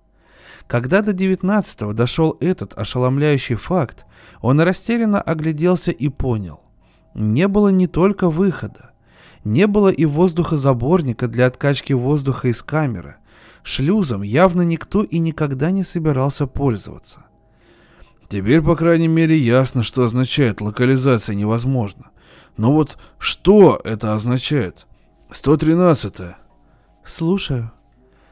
[0.66, 4.06] Когда до девятнадцатого дошел этот ошеломляющий факт,
[4.40, 6.62] он растерянно огляделся и понял.
[7.14, 8.89] Не было не только выхода,
[9.44, 13.16] не было и воздухозаборника для откачки воздуха из камеры.
[13.62, 17.26] Шлюзом явно никто и никогда не собирался пользоваться.
[18.28, 22.10] Теперь, по крайней мере, ясно, что означает локализация невозможно.
[22.56, 24.86] Но вот что это означает?
[25.30, 26.36] 113-е.
[27.04, 27.72] Слушаю.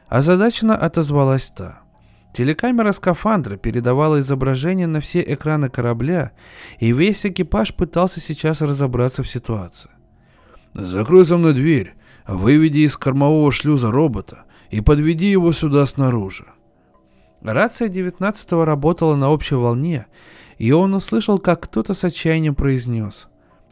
[0.07, 1.81] Озадаченно отозвалась та.
[2.33, 6.31] Телекамера скафандра передавала изображение на все экраны корабля,
[6.79, 9.89] и весь экипаж пытался сейчас разобраться в ситуации.
[10.73, 11.95] Закрой за мной дверь,
[12.27, 16.45] выведи из кормового шлюза робота и подведи его сюда снаружи.
[17.41, 20.07] Рация девятнадцатого работала на общей волне,
[20.57, 23.27] и он услышал, как кто-то с отчаянием произнес.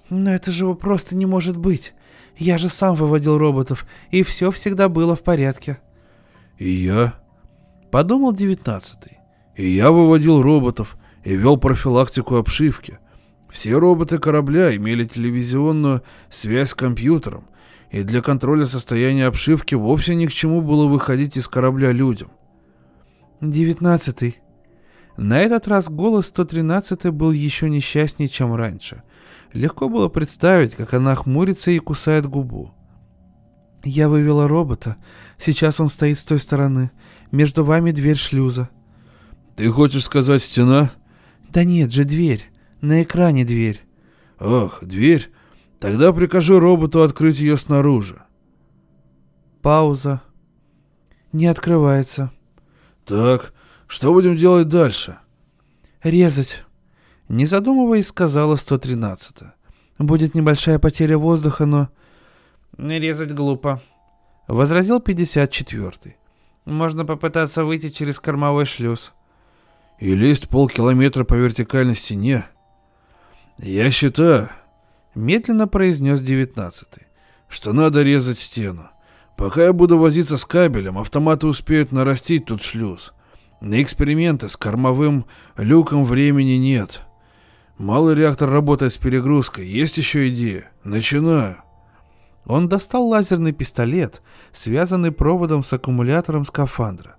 [0.09, 1.93] «Но это же просто не может быть.
[2.37, 5.79] Я же сам выводил роботов, и все всегда было в порядке».
[6.57, 7.15] «И я?»—
[7.91, 9.17] подумал девятнадцатый.
[9.55, 12.99] «И я выводил роботов и вел профилактику обшивки.
[13.49, 17.47] Все роботы корабля имели телевизионную связь с компьютером,
[17.91, 22.29] и для контроля состояния обшивки вовсе ни к чему было выходить из корабля людям.
[23.39, 24.39] Девятнадцатый.
[25.15, 29.03] На этот раз голос 113 был еще несчастнее, чем раньше.
[29.53, 32.73] Легко было представить, как она хмурится и кусает губу.
[33.83, 34.97] «Я вывела робота.
[35.37, 36.91] Сейчас он стоит с той стороны.
[37.31, 38.69] Между вами дверь шлюза».
[39.55, 40.91] «Ты хочешь сказать стена?»
[41.49, 42.51] «Да нет же, дверь.
[42.81, 43.81] На экране дверь.
[44.39, 45.31] Ох, дверь?
[45.79, 48.21] Тогда прикажу роботу открыть ее снаружи.
[49.61, 50.21] Пауза.
[51.31, 52.31] Не открывается.
[53.05, 53.53] Так,
[53.87, 55.17] что будем делать дальше?
[56.03, 56.63] Резать.
[57.29, 59.37] Не задумываясь, сказала 113
[59.99, 61.89] Будет небольшая потеря воздуха, но...
[62.77, 63.81] Не резать глупо.
[64.47, 66.15] Возразил 54-й.
[66.65, 69.13] Можно попытаться выйти через кормовой шлюз.
[69.99, 72.45] И лезть полкилометра по вертикальной стене.
[73.59, 74.49] Я считаю,
[75.15, 77.07] медленно произнес 19-й,
[77.49, 78.89] что надо резать стену.
[79.35, 83.13] Пока я буду возиться с кабелем, автоматы успеют нарастить тут шлюз.
[83.59, 85.25] На эксперименты с кормовым
[85.57, 87.01] люком времени нет.
[87.79, 89.67] Малый реактор работает с перегрузкой.
[89.67, 90.71] Есть еще идея?
[90.83, 91.57] Начинаю.
[92.45, 97.15] Он достал лазерный пистолет, связанный проводом с аккумулятором скафандра.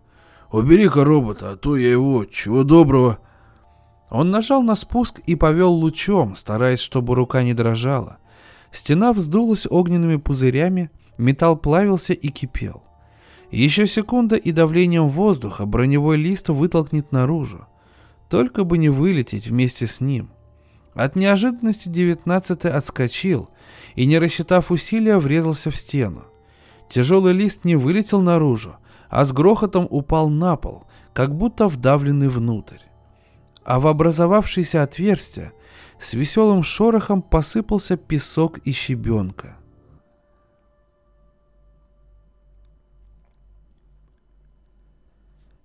[0.50, 3.18] «Убери-ка робота, а то я его, чего доброго...»
[4.10, 8.18] Он нажал на спуск и повел лучом, стараясь, чтобы рука не дрожала.
[8.72, 12.82] Стена вздулась огненными пузырями, металл плавился и кипел.
[13.50, 17.66] Еще секунда, и давлением воздуха броневой лист вытолкнет наружу.
[18.28, 20.30] Только бы не вылететь вместе с ним.
[20.94, 23.48] От неожиданности девятнадцатый отскочил
[23.94, 26.24] и, не рассчитав усилия, врезался в стену.
[26.88, 28.76] Тяжелый лист не вылетел наружу,
[29.08, 30.84] а с грохотом упал на пол,
[31.14, 32.87] как будто вдавленный внутрь.
[33.68, 35.52] А в образовавшееся отверстие
[36.00, 39.58] с веселым шорохом посыпался песок и щебенка.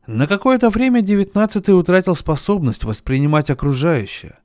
[0.05, 4.37] На какое-то время девятнадцатый утратил способность воспринимать окружающее,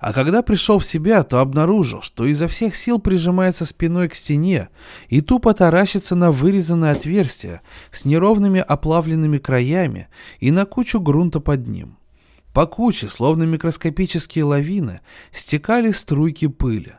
[0.00, 4.70] а когда пришел в себя, то обнаружил, что изо всех сил прижимается спиной к стене
[5.08, 7.60] и тупо таращится на вырезанное отверстие
[7.90, 10.08] с неровными оплавленными краями
[10.40, 11.98] и на кучу грунта под ним.
[12.52, 15.00] По куче, словно микроскопические лавины,
[15.32, 16.94] стекали струйки пыли.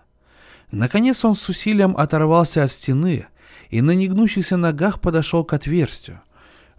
[0.72, 3.28] Наконец он с усилием оторвался от стены
[3.70, 6.22] и на негнущихся ногах подошел к отверстию.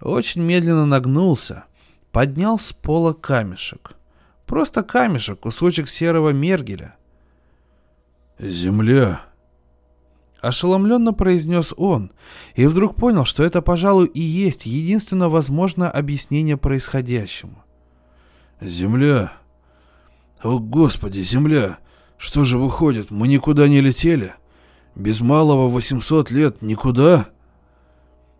[0.00, 1.64] Очень медленно нагнулся,
[2.10, 3.92] поднял с пола камешек—
[4.46, 6.96] Просто камешек, кусочек серого мергеля.
[8.38, 9.22] «Земля!»
[10.40, 12.12] Ошеломленно произнес он,
[12.54, 17.63] и вдруг понял, что это, пожалуй, и есть единственно возможное объяснение происходящему.
[18.64, 19.30] «Земля!
[20.42, 21.78] О, Господи, земля!
[22.16, 24.32] Что же выходит, мы никуда не летели?
[24.94, 27.28] Без малого 800 лет никуда?»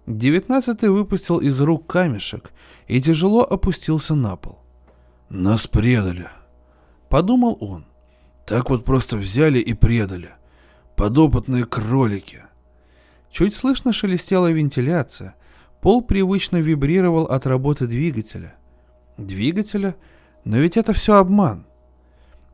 [0.07, 2.53] Девятнадцатый выпустил из рук камешек
[2.89, 4.61] и тяжело опустился на пол.
[5.29, 6.29] Нас предали.
[7.11, 7.85] Подумал он.
[8.47, 10.31] Так вот просто взяли и предали.
[10.97, 12.45] Подопытные кролики.
[13.31, 15.35] Чуть слышно шелестела вентиляция.
[15.83, 18.55] Пол привычно вибрировал от работы двигателя.
[19.19, 19.97] Двигателя?
[20.45, 21.67] Но ведь это все обман.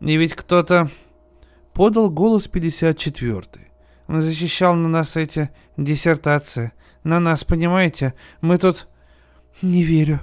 [0.00, 0.90] И ведь кто-то
[1.72, 3.68] подал голос 54-й.
[4.08, 6.72] Защищал на нас эти диссертации.
[7.04, 8.14] На нас, понимаете?
[8.40, 8.88] Мы тут...
[9.62, 10.20] Не верю.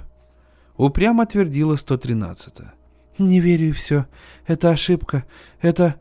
[0.76, 2.72] Упрямо твердила 113-я.
[3.18, 4.06] «Не верю и все.
[4.46, 5.24] Это ошибка.
[5.60, 5.96] Это...»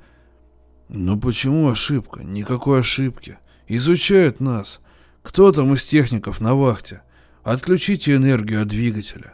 [0.87, 2.23] «Ну почему ошибка?
[2.23, 3.39] Никакой ошибки.
[3.67, 4.79] Изучают нас.
[5.23, 7.01] Кто там из техников на вахте?
[7.43, 9.33] Отключите энергию от двигателя».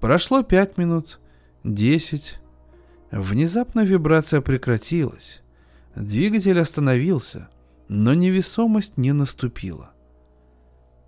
[0.00, 1.20] Прошло пять минут,
[1.64, 2.38] десять.
[3.10, 5.42] Внезапно вибрация прекратилась.
[5.94, 7.48] Двигатель остановился,
[7.88, 9.90] но невесомость не наступила.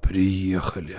[0.01, 0.97] «Приехали».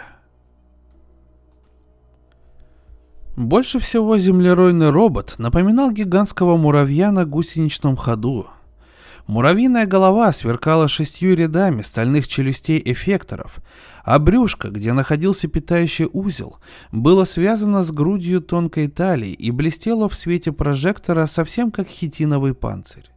[3.36, 8.48] Больше всего землеройный робот напоминал гигантского муравья на гусеничном ходу.
[9.30, 13.60] Муравьиная голова сверкала шестью рядами стальных челюстей эффекторов,
[14.04, 16.58] а брюшко, где находился питающий узел,
[16.92, 23.12] было связано с грудью тонкой талии и блестело в свете прожектора совсем как хитиновый панцирь.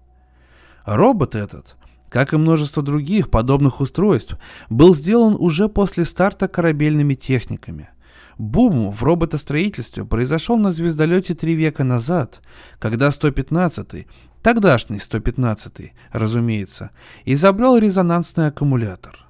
[0.84, 1.76] Робот этот,
[2.10, 4.36] как и множество других подобных устройств,
[4.68, 7.88] был сделан уже после старта корабельными техниками–
[8.38, 12.40] Бум в роботостроительстве произошел на звездолете три века назад,
[12.78, 14.06] когда 115-й,
[14.42, 16.90] тогдашний 115-й, разумеется,
[17.24, 19.26] изобрел резонансный аккумулятор.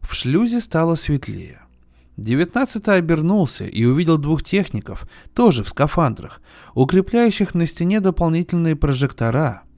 [0.00, 1.60] В шлюзе стало светлее.
[2.16, 6.40] 19-й обернулся и увидел двух техников, тоже в скафандрах,
[6.74, 9.62] укрепляющих на стене дополнительные прожектора–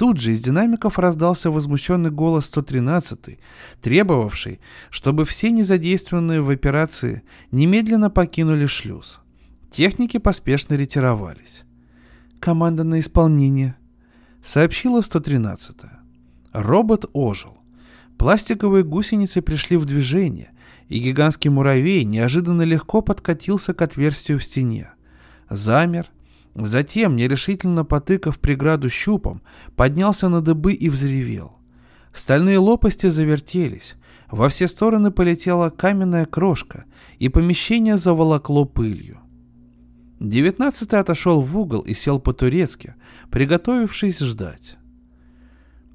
[0.00, 3.38] Тут же из динамиков раздался возмущенный голос 113,
[3.82, 9.20] требовавший, чтобы все незадействованные в операции немедленно покинули шлюз.
[9.70, 11.64] Техники поспешно ретировались.
[12.40, 13.76] «Команда на исполнение»,—
[14.42, 15.76] сообщила 113
[16.52, 17.58] Робот ожил.
[18.18, 20.50] Пластиковые гусеницы пришли в движение,
[20.88, 24.92] и гигантский муравей неожиданно легко подкатился к отверстию в стене.
[25.48, 26.10] Замер,
[26.54, 29.42] Затем, нерешительно потыкав преграду щупом,
[29.76, 31.58] поднялся на дыбы и взревел.
[32.12, 33.94] Стальные лопасти завертелись,
[34.30, 36.84] во все стороны полетела каменная крошка,
[37.18, 39.19] и помещение заволокло пылью.
[40.20, 42.94] Девятнадцатый отошел в угол и сел по-турецки,
[43.30, 44.76] приготовившись ждать.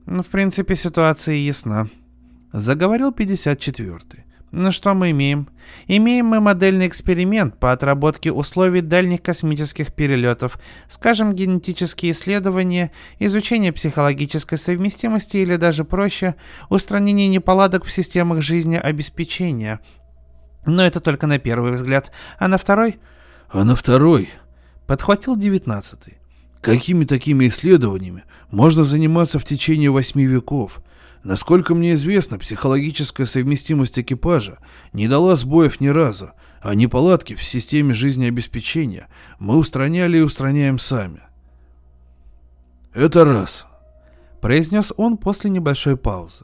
[0.08, 1.88] «Ну, в принципе, ситуация ясна»,—
[2.52, 4.26] заговорил 54-й.
[4.52, 5.50] Ну что мы имеем?
[5.86, 14.58] Имеем мы модельный эксперимент по отработке условий дальних космических перелетов, скажем, генетические исследования, изучение психологической
[14.58, 16.36] совместимости или даже проще,
[16.70, 19.82] устранение неполадок в системах жизнеобеспечения.
[20.66, 22.14] Но это только на первый взгляд.
[22.40, 22.98] А на второй?
[23.56, 24.28] А на второй?
[24.86, 26.18] Подхватил девятнадцатый.
[26.60, 30.82] Какими такими исследованиями можно заниматься в течение восьми веков?
[31.24, 34.58] Насколько мне известно, психологическая совместимость экипажа
[34.92, 36.32] не дала сбоев ни разу,
[36.62, 39.08] а неполадки в системе жизнеобеспечения
[39.40, 41.22] мы устраняли и устраняем сами.
[42.94, 43.68] «Это раз»,—
[44.42, 46.44] произнес он после небольшой паузы.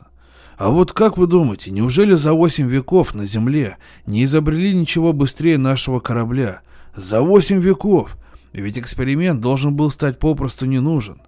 [0.57, 5.57] «А вот как вы думаете, неужели за восемь веков на Земле не изобрели ничего быстрее
[5.57, 6.62] нашего корабля?
[6.96, 8.18] За восемь веков!
[8.54, 11.22] Ведь эксперимент должен был стать попросту не нужен.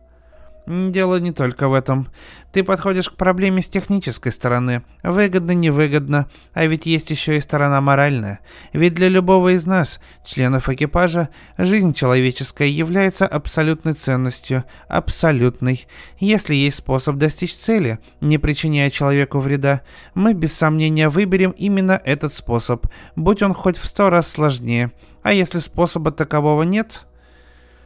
[0.66, 2.08] Дело не только в этом.
[2.54, 4.84] Ты подходишь к проблеме с технической стороны.
[5.04, 6.30] Выгодно, невыгодно.
[6.54, 8.40] А ведь есть еще и сторона моральная.
[8.72, 14.64] Ведь для любого из нас, членов экипажа, жизнь человеческая является абсолютной ценностью.
[14.88, 15.86] Абсолютной.
[16.20, 19.82] Если есть способ достичь цели, не причиняя человеку вреда,
[20.16, 22.88] мы без сомнения выберем именно этот способ,
[23.18, 24.94] будь он хоть в сто раз сложнее.
[25.24, 27.06] А если способа такового нет...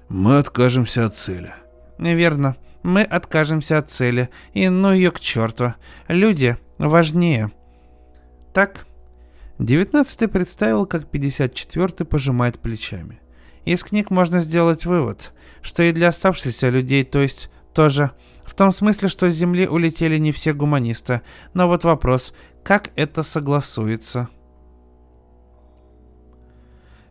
[0.09, 1.53] Мы откажемся от цели.
[1.99, 2.55] Верно
[2.87, 5.73] мы откажемся от цели, и ну ее к черту.
[6.07, 7.51] Люди важнее.
[8.53, 8.87] Так?
[9.59, 13.19] Девятнадцатый представил, как 54-й пожимает плечами.
[13.65, 18.11] Из книг можно сделать вывод, что и для оставшихся людей, то есть тоже,
[18.45, 21.21] в том смысле, что с Земли улетели не все гуманисты.
[21.53, 22.33] Но вот вопрос,
[22.63, 24.29] как это согласуется?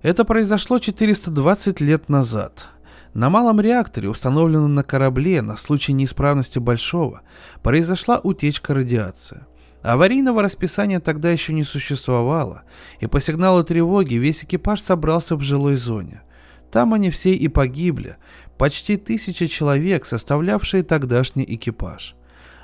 [0.06, 2.68] Это произошло 420 лет назад.
[3.12, 7.22] На малом реакторе, установленном на корабле на случай неисправности Большого,
[7.60, 9.46] произошла утечка радиации.
[9.82, 12.62] Аварийного расписания тогда еще не существовало,
[13.00, 16.22] и по сигналу тревоги весь экипаж собрался в жилой зоне.
[16.70, 18.14] Там они все и погибли,
[18.58, 22.14] почти тысяча человек, составлявшие тогдашний экипаж.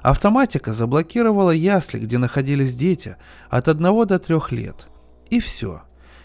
[0.03, 3.17] Автоматика заблокировала ясли, где находились дети
[3.51, 4.87] от 1 до 3 лет.
[5.29, 5.83] И все.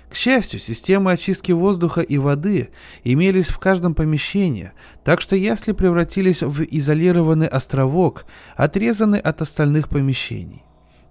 [0.10, 2.70] К счастью, системы очистки воздуха и воды
[3.04, 4.72] имелись в каждом помещении,
[5.04, 10.64] так что ясли превратились в изолированный островок, отрезанный от остальных помещений.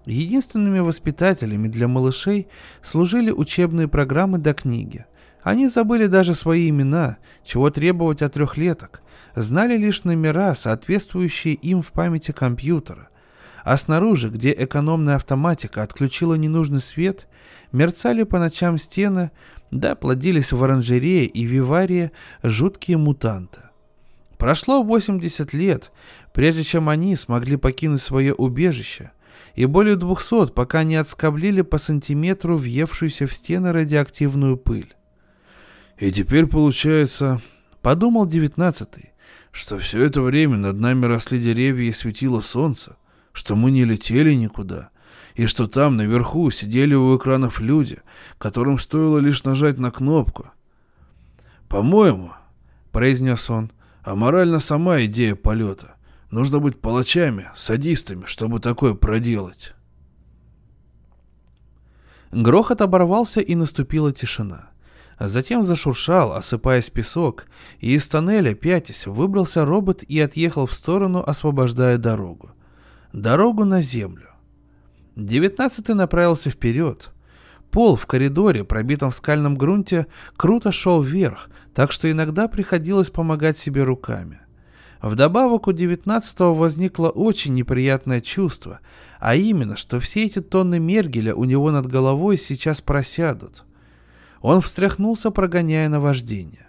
[0.07, 2.47] Единственными воспитателями для малышей
[2.81, 5.05] служили учебные программы до книги.
[5.43, 9.03] Они забыли даже свои имена, чего требовать от трехлеток,
[9.35, 13.11] знали лишь номера, соответствующие им в памяти компьютера.
[13.67, 17.27] А снаружи, где экономная автоматика отключила ненужный свет,
[17.73, 19.33] мерцали по ночам стены,
[19.73, 22.13] да плодились в оранжерее и виварии
[22.45, 23.59] жуткие мутанты.
[24.39, 25.91] Прошло 80 лет,
[26.33, 29.11] прежде чем они смогли покинуть свое убежище,
[29.57, 34.95] и более 200, пока не отскоблили по сантиметру въевшуюся в стены радиоактивную пыль.
[35.99, 37.41] И теперь получается,
[37.83, 39.11] подумал девятнадцатый,
[39.51, 42.97] что все это время над нами росли деревья и светило солнце,
[43.37, 44.89] что мы не летели никуда,
[45.35, 47.99] и что там наверху сидели у экранов люди,
[48.39, 50.51] которым стоило лишь нажать на кнопку.
[51.69, 52.33] «По-моему»,—
[52.93, 53.71] произнес он,—
[54.03, 55.97] «аморальна сама идея полета.
[56.31, 59.75] Нужно быть палачами, садистами, чтобы такое проделать».
[62.33, 64.71] Грохот оборвался, и наступила тишина.
[65.21, 67.49] Затем зашуршал, осыпаясь песок,
[67.81, 72.56] и из тоннеля, пятясь, выбрался робот и отъехал в сторону, освобождая дорогу.
[73.17, 74.29] Дорогу на землю.
[75.17, 77.15] Девятнадцатый направился вперед.
[77.71, 80.07] Пол в коридоре, пробитом в скальном грунте,
[80.37, 84.41] круто шел вверх, так что иногда приходилось помогать себе руками.
[85.01, 88.81] Вдобавок у девятнадцатого возникло очень неприятное чувство,
[89.19, 93.65] а именно, что все эти тонны мергеля у него над головой сейчас просядут.
[94.43, 96.67] Он встряхнулся, прогоняя наваждение.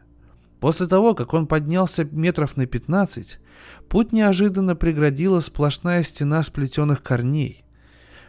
[0.61, 3.41] После того, как он поднялся метров на пятнадцать,
[3.89, 7.63] путь неожиданно преградила сплошная стена сплетенных корней.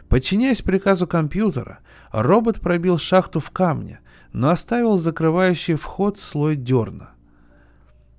[0.07, 1.79] Подчиняясь приказу компьютера,
[2.11, 3.99] робот пробил шахту в камне,
[4.33, 7.11] но оставил закрывающий вход слой дерна.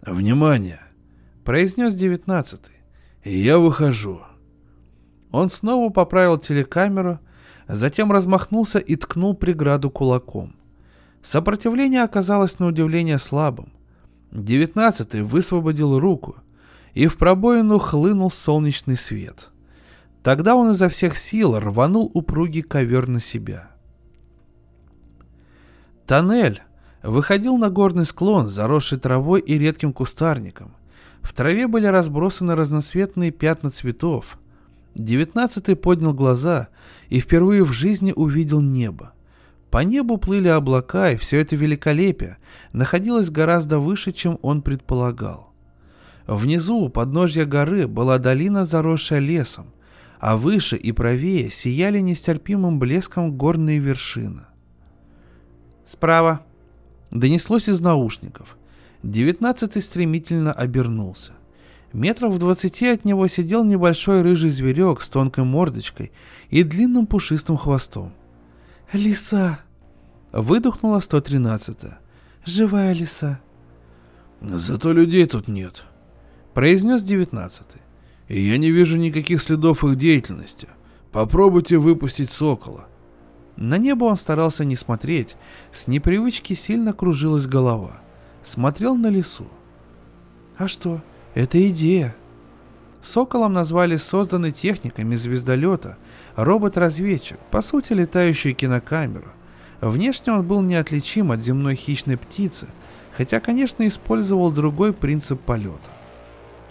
[0.03, 0.81] «Внимание!»—
[1.45, 2.75] произнес девятнадцатый.
[3.25, 4.23] «Я выхожу».
[5.31, 7.21] Он снова поправил телекамеру,
[7.69, 10.57] затем размахнулся и ткнул преграду кулаком.
[11.23, 13.73] Сопротивление оказалось на удивление слабым.
[14.33, 16.37] Девятнадцатый высвободил руку,
[16.95, 19.51] и в пробоину хлынул солнечный свет.
[20.23, 23.71] Тогда он изо всех сил рванул упругий ковер на себя.
[26.07, 26.63] Тоннель,
[27.03, 30.75] выходил на горный склон, заросший травой и редким кустарником.
[31.23, 34.39] В траве были разбросаны разноцветные пятна цветов.
[34.95, 36.69] Девятнадцатый поднял глаза
[37.09, 39.13] и впервые в жизни увидел небо.
[39.71, 42.39] По небу плыли облака, и все это великолепие
[42.73, 45.50] находилось гораздо выше, чем он предполагал.
[46.31, 49.67] Внизу, у подножья горы, была долина, заросшая лесом,
[50.21, 54.43] а выше и правее сияли нестерпимым блеском горные вершины.
[55.85, 56.47] «Справа!»
[57.11, 58.57] Донеслось из наушников.
[59.03, 61.33] Девятнадцатый стремительно обернулся.
[61.93, 66.13] Метров в двадцати от него сидел небольшой рыжий зверек с тонкой мордочкой
[66.49, 68.13] и длинным пушистым хвостом.
[68.93, 69.59] «Лиса!»
[70.31, 71.99] Выдохнула 113-я.
[72.45, 73.41] «Живая лиса!»
[74.41, 75.83] «Зато людей тут нет»,—
[76.55, 77.81] произнес девятнадцатый.
[78.29, 80.69] «И я не вижу никаких следов их деятельности.
[81.13, 82.87] Попробуйте выпустить сокола».
[83.57, 85.37] На небо он старался не смотреть,
[85.73, 88.01] с непривычки сильно кружилась голова.
[88.43, 89.47] Смотрел на лесу.
[90.57, 91.03] «А что?
[91.35, 92.15] Это идея!»
[93.03, 95.97] Соколом назвали созданный техниками звездолета
[96.37, 99.29] робот-разведчик, по сути летающую кинокамеру.
[99.81, 102.69] Внешне он был неотличим от земной хищной птицы,
[103.17, 105.79] хотя, конечно, использовал другой принцип полета.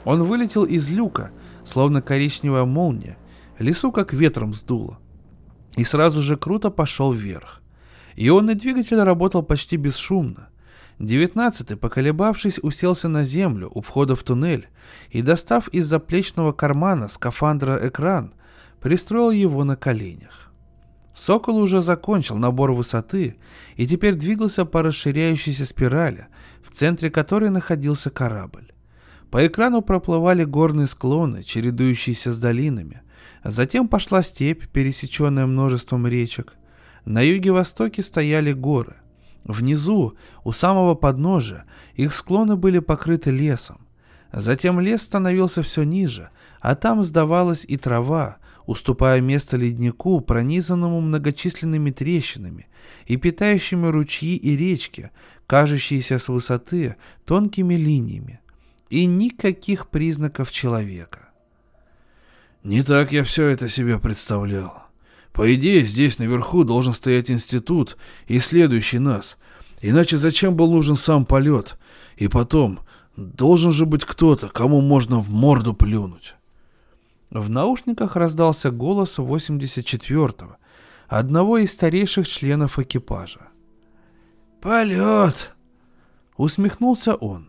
[0.06, 1.32] Он вылетел из люка,
[1.66, 3.18] словно коричневая молния,
[3.60, 5.00] лесу как ветром сдуло
[5.80, 7.62] и сразу же круто пошел вверх.
[8.18, 10.50] Ионный двигатель работал почти бесшумно.
[11.00, 14.68] Девятнадцатый, поколебавшись, уселся на землю у входа в туннель
[15.10, 18.34] и, достав из заплечного кармана скафандра экран,
[18.82, 20.52] пристроил его на коленях.
[21.14, 23.38] Сокол уже закончил набор высоты
[23.78, 26.28] и теперь двигался по расширяющейся спирали,
[26.62, 28.69] в центре которой находился корабль.
[29.32, 33.02] По экрану проплывали горные склоны, чередующиеся с долинами,
[33.44, 36.56] Затем пошла степь, пересеченная множеством речек.
[37.06, 38.96] На юге-востоке стояли горы.
[39.46, 41.66] Внизу, у самого подножия,
[41.96, 43.88] их склоны были покрыты лесом.
[44.32, 51.90] Затем лес становился все ниже, а там сдавалась и трава, уступая место леднику, пронизанному многочисленными
[51.90, 52.68] трещинами
[53.08, 55.10] и питающими ручьи и речки,
[55.48, 58.42] кажущиеся с высоты тонкими линиями.
[58.90, 61.30] И никаких признаков человека.
[62.64, 64.84] Не так я все это себе представлял.
[65.32, 69.38] По идее, здесь наверху должен стоять институт, исследующий нас.
[69.82, 71.78] Иначе зачем был нужен сам полет?
[72.18, 72.80] И потом,
[73.16, 76.36] должен же быть кто-то, кому можно в морду плюнуть.
[77.30, 80.58] В наушниках раздался голос 84-го,
[81.08, 83.50] одного из старейших членов экипажа.
[84.62, 85.56] «Полет!»—
[86.38, 87.49] усмехнулся он.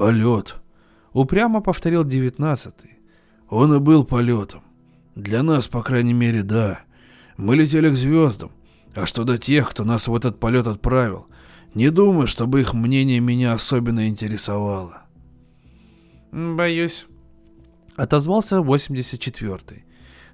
[0.00, 0.56] «Полет!»—
[1.12, 3.00] упрямо повторил девятнадцатый.
[3.50, 4.62] Он и был полетом.
[5.14, 6.80] Для нас, по крайней мере, да.
[7.36, 8.50] Мы летели к звездам.
[8.94, 11.26] А что до тех, кто нас в этот полет отправил,
[11.74, 15.02] не думаю, чтобы их мнение меня особенно интересовало.
[16.32, 17.04] Боюсь.
[17.94, 19.84] Отозвался 84-й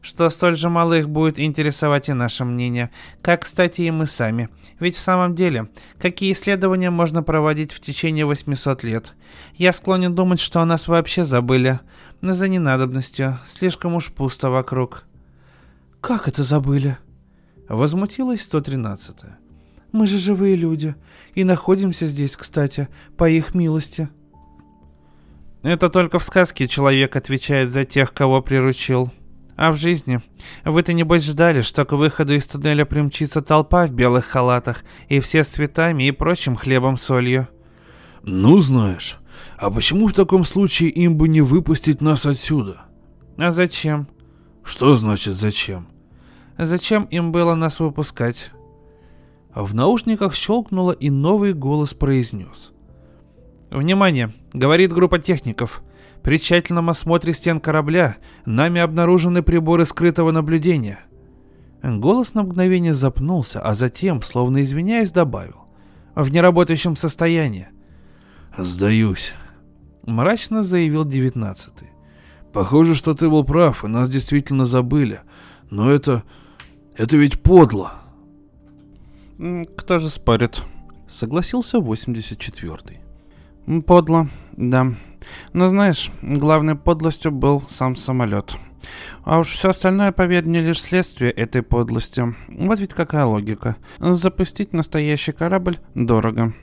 [0.06, 2.90] что столь же мало их будет интересовать и наше мнение,
[3.22, 4.48] как, кстати, и мы сами.
[4.78, 9.14] Ведь в самом деле, какие исследования можно проводить в течение 800 лет?
[9.56, 11.80] Я склонен думать, что о нас вообще забыли.
[12.22, 15.04] За ненадобностью, слишком уж пусто вокруг.
[16.00, 16.98] «Как это забыли?»
[17.68, 19.38] Возмутилась 113-я.
[19.90, 20.94] «Мы же живые люди,
[21.34, 24.08] и находимся здесь, кстати, по их милости».
[25.62, 29.10] Это только в сказке человек отвечает за тех, кого приручил.
[29.56, 30.20] А в жизни?
[30.64, 35.44] Вы-то небось ждали, что к выходу из туннеля примчится толпа в белых халатах, и все
[35.44, 37.48] с цветами и прочим хлебом-солью.
[38.22, 39.18] Ну, знаешь,
[39.58, 42.82] а почему в таком случае им бы не выпустить нас отсюда?
[43.38, 44.08] А зачем?
[44.62, 45.88] Что значит зачем?
[46.58, 48.50] Зачем им было нас выпускать?
[49.54, 52.72] В наушниках щелкнуло, и новый голос произнес.
[53.70, 55.82] «Внимание!»— говорит группа техников.
[56.26, 58.16] При тщательном осмотре стен корабля
[58.46, 60.98] нами обнаружены приборы скрытого наблюдения.
[61.84, 65.68] Голос на мгновение запнулся, а затем, словно извиняясь, добавил.
[66.16, 67.68] В неработающем состоянии.
[68.58, 69.34] «Сдаюсь»,—
[70.02, 71.90] мрачно заявил девятнадцатый.
[72.52, 75.20] «Похоже, что ты был прав, и нас действительно забыли.
[75.70, 76.24] Но это...
[76.96, 77.92] это ведь подло».
[79.76, 80.60] «Кто же спорит?»—
[81.06, 82.98] согласился восемьдесят четвертый.
[83.86, 84.92] «Подло, да.
[85.52, 88.56] Но знаешь, главной подлостью был сам самолет.
[89.24, 92.34] А уж все остальное, поверь мне, лишь следствие этой подлости.
[92.48, 93.76] Вот ведь какая логика.
[93.98, 96.54] Запустить настоящий корабль дорого.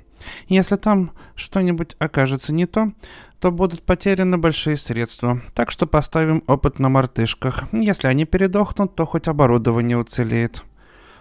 [0.47, 2.91] Если там что-нибудь окажется не то,
[3.39, 5.41] то будут потеряны большие средства.
[5.53, 7.65] Так что поставим опыт на мартышках.
[7.73, 10.63] Если они передохнут, то хоть оборудование уцелеет.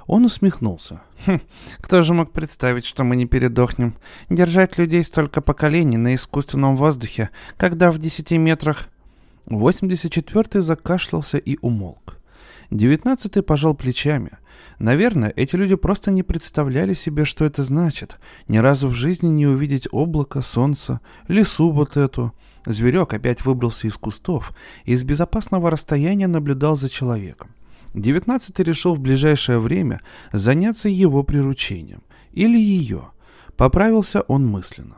[0.06, 1.02] Он усмехнулся.
[1.26, 1.40] Хм,
[1.78, 3.96] кто же мог представить, что мы не передохнем?
[4.30, 8.88] Держать людей столько поколений на искусственном воздухе, когда в десяти метрах...
[9.48, 12.18] 84-й закашлялся и умолк.
[12.70, 14.30] 19-й пожал плечами.
[14.78, 18.18] Наверное, эти люди просто не представляли себе, что это значит.
[18.48, 22.32] Ни разу в жизни не увидеть облако, солнце, лесу вот эту.
[22.66, 24.52] Зверек опять выбрался из кустов
[24.84, 27.50] и с безопасного расстояния наблюдал за человеком.
[27.94, 30.00] Девятнадцатый решил в ближайшее время
[30.32, 32.02] заняться его приручением.
[32.32, 33.10] Или ее.
[33.56, 34.96] Поправился он мысленно.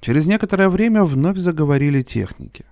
[0.00, 2.64] Через некоторое время вновь заговорили техники.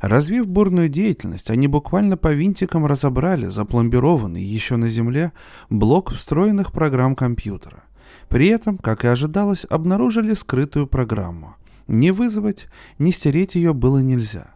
[0.00, 5.32] Развив бурную деятельность, они буквально по винтикам разобрали запломбированный еще на Земле
[5.70, 7.84] блок встроенных программ компьютера.
[8.28, 11.56] При этом, как и ожидалось, обнаружили скрытую программу.
[11.86, 12.66] Ни вызвать,
[12.98, 14.54] ни стереть ее было нельзя.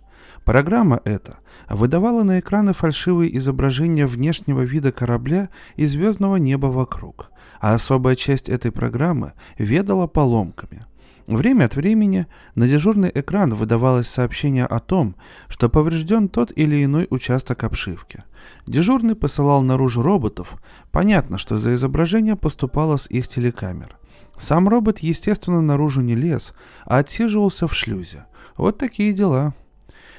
[0.48, 7.30] Программа эта выдавала на экраны фальшивые изображения внешнего вида корабля и звездного неба вокруг,
[7.60, 10.86] а особая часть этой программы ведала поломками.
[11.26, 15.16] Время от времени на дежурный экран выдавалось сообщение о том,
[15.48, 18.24] что поврежден тот или иной участок обшивки.
[18.66, 20.56] Дежурный посылал наружу роботов,
[20.90, 23.98] понятно, что за изображение поступало с их телекамер.
[24.38, 26.54] Сам робот, естественно, наружу не лез,
[26.86, 28.24] а отсиживался в шлюзе.
[28.56, 29.52] Вот такие дела.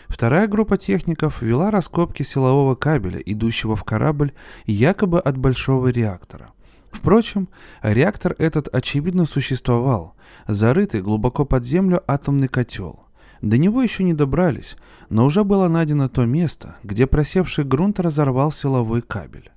[0.09, 4.33] Вторая группа техников вела раскопки силового кабеля, идущего в корабль
[4.65, 6.51] якобы от большого реактора.
[6.91, 7.47] Впрочем,
[7.81, 10.15] реактор этот очевидно существовал,
[10.47, 13.05] зарытый глубоко под землю атомный котел.
[13.41, 14.75] До него еще не добрались,
[15.09, 19.51] но уже было найдено то место, где просевший грунт разорвал силовой кабель.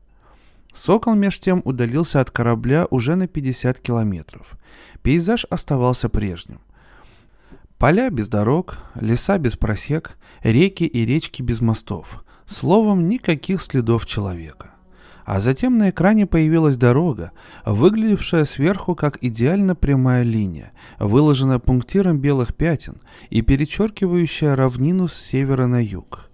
[0.73, 4.57] Сокол меж тем удалился от корабля уже на 50 километров.
[5.03, 6.61] Пейзаж оставался прежним.
[7.83, 12.25] Поля без дорог, леса без просек, реки и речки без мостов.
[12.47, 14.77] Словом, никаких следов человека.
[15.25, 17.33] А затем на экране появилась дорога,
[17.67, 20.71] выглядевшая сверху как идеально прямая линия,
[21.01, 26.31] выложенная пунктиром белых пятен и перечеркивающая равнину с севера на юг.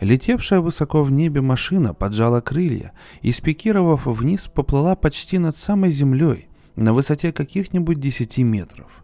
[0.00, 6.46] Летевшая высоко в небе машина поджала крылья и, спикировав вниз, поплыла почти над самой землей,
[6.76, 9.03] на высоте каких-нибудь 10 метров.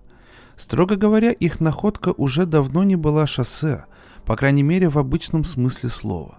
[0.61, 3.87] Строго говоря, их находка уже давно не была шоссе,
[4.27, 6.39] по крайней мере в обычном смысле слова.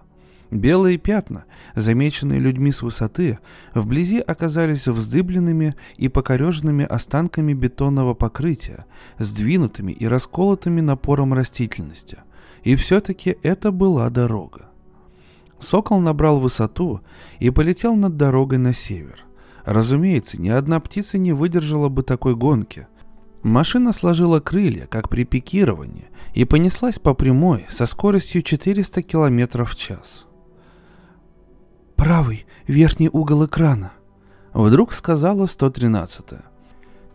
[0.52, 1.44] Белые пятна,
[1.74, 3.40] замеченные людьми с высоты,
[3.74, 8.84] вблизи оказались вздыбленными и покореженными останками бетонного покрытия,
[9.18, 12.18] сдвинутыми и расколотыми напором растительности.
[12.62, 14.70] И все-таки это была дорога.
[15.58, 17.00] Сокол набрал высоту
[17.40, 19.24] и полетел над дорогой на север.
[19.64, 22.86] Разумеется, ни одна птица не выдержала бы такой гонки,
[23.42, 29.76] Машина сложила крылья, как при пикировании, и понеслась по прямой со скоростью 400 км в
[29.76, 30.26] час.
[31.96, 33.92] «Правый, верхний угол экрана»,—
[34.52, 36.42] вдруг сказала 113-я.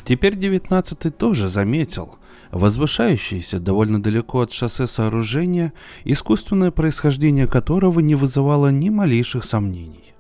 [0.04, 2.16] Теперь 19-й тоже заметил
[2.52, 5.74] возвышающееся довольно далеко от шоссе сооружение,
[6.06, 10.14] искусственное происхождение которого не вызывало ни малейших сомнений.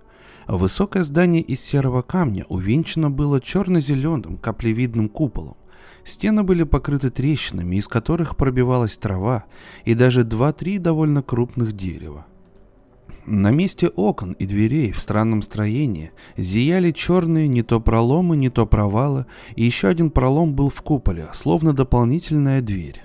[0.47, 5.57] Высокое здание из серого камня увенчано было черно-зеленым каплевидным куполом,
[6.07, 9.43] Стены были покрыты трещинами, из которых пробивалась трава
[9.83, 12.25] и даже два-три довольно крупных дерева.
[13.25, 18.65] На месте окон и дверей в странном строении зияли черные не то проломы, не то
[18.65, 19.25] провалы,
[19.57, 23.03] и еще один пролом был в куполе, словно дополнительная дверь.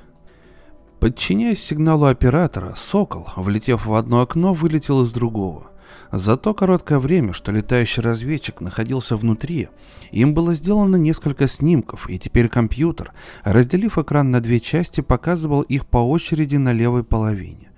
[1.00, 5.72] Подчиняясь сигналу оператора, «Сокол», влетев в одно окно, вылетел из другого.
[6.11, 9.68] За то короткое время, что летающий разведчик находился внутри,
[10.11, 13.12] им было сделано несколько снимков, и теперь компьютер,
[13.45, 17.70] разделив экран на две части, показывал их по очереди на левой половине.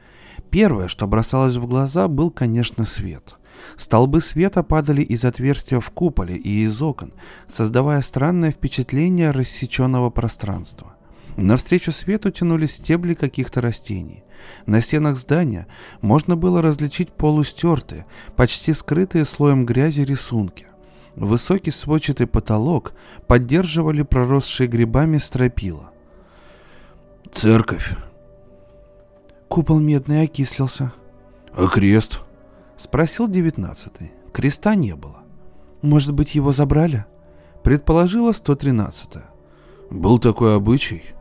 [0.50, 3.36] Первое, что бросалось в глаза, был, конечно, свет.
[3.76, 7.12] Столбы света падали из отверстия в куполе и из окон,
[7.48, 10.96] создавая странное впечатление рассеченного пространства.
[11.36, 14.22] Навстречу свету тянулись стебли каких-то растений.
[14.66, 15.66] На стенах здания
[16.00, 18.06] можно было различить полустертые,
[18.36, 20.66] почти скрытые слоем грязи рисунки.
[21.16, 22.92] Высокий сводчатый потолок
[23.26, 25.90] поддерживали проросшие грибами стропила.
[27.32, 27.96] «Церковь!»
[29.48, 30.92] Купол медный окислился.
[31.52, 32.20] «А крест?»
[32.76, 34.12] Спросил девятнадцатый.
[34.32, 35.18] Креста не было.
[35.82, 37.04] «Может быть, его забрали?»
[37.62, 39.26] Предположила сто тринадцатая.
[39.90, 41.14] «Был такой обычай?»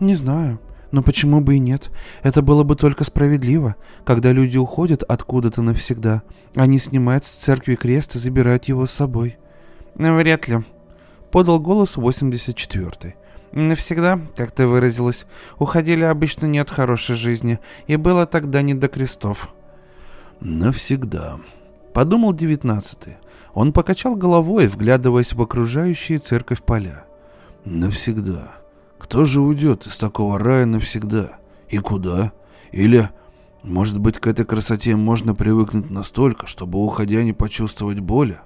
[0.00, 0.60] «Не знаю.
[0.94, 1.90] Но почему бы и нет?
[2.22, 3.74] Это было бы только справедливо,
[4.04, 6.22] когда люди уходят откуда-то навсегда.
[6.54, 9.36] Они снимают с церкви крест и забирают его с собой.
[9.96, 10.64] Вряд ли.
[11.32, 13.16] Подал голос 84-й.
[13.50, 15.26] Навсегда, как ты выразилась,
[15.58, 19.48] уходили обычно не от хорошей жизни, и было тогда не до крестов.
[20.38, 21.38] Навсегда.
[21.92, 23.16] Подумал девятнадцатый.
[23.52, 27.04] Он покачал головой, вглядываясь в окружающие церковь поля.
[27.64, 28.63] Навсегда.
[29.04, 31.36] Кто же уйдет из такого рая навсегда?
[31.68, 32.32] И куда?
[32.72, 33.10] Или,
[33.62, 38.38] может быть, к этой красоте можно привыкнуть настолько, чтобы, уходя, не почувствовать боли?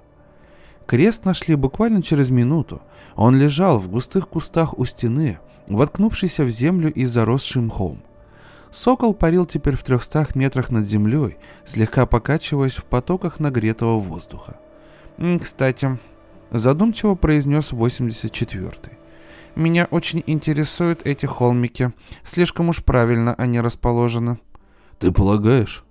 [0.85, 2.81] Крест нашли буквально через минуту.
[3.15, 5.39] Он лежал в густых кустах у стены,
[5.69, 8.01] воткнувшийся в землю и заросший мхом.
[8.69, 14.59] Сокол парил теперь в трехстах метрах над землей, слегка покачиваясь в потоках нагретого воздуха.
[15.39, 15.97] «Кстати»,—
[16.51, 18.98] задумчиво произнес 84-й,
[19.59, 21.91] «меня очень интересуют эти холмики.
[22.23, 24.39] Слишком уж правильно они расположены».
[24.99, 25.83] «Ты полагаешь?»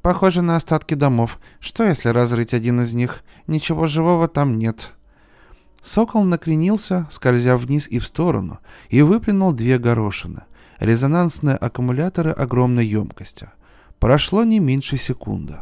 [0.00, 1.40] «Похоже на остатки домов.
[1.58, 3.24] Что, если разрыть один из них?
[3.48, 4.92] Ничего живого там нет».
[5.82, 10.44] Сокол накренился, скользя вниз и в сторону, и выплюнул две горошины.
[10.78, 13.50] Резонансные аккумуляторы огромной емкости.
[13.98, 15.56] Прошло не меньше секунды.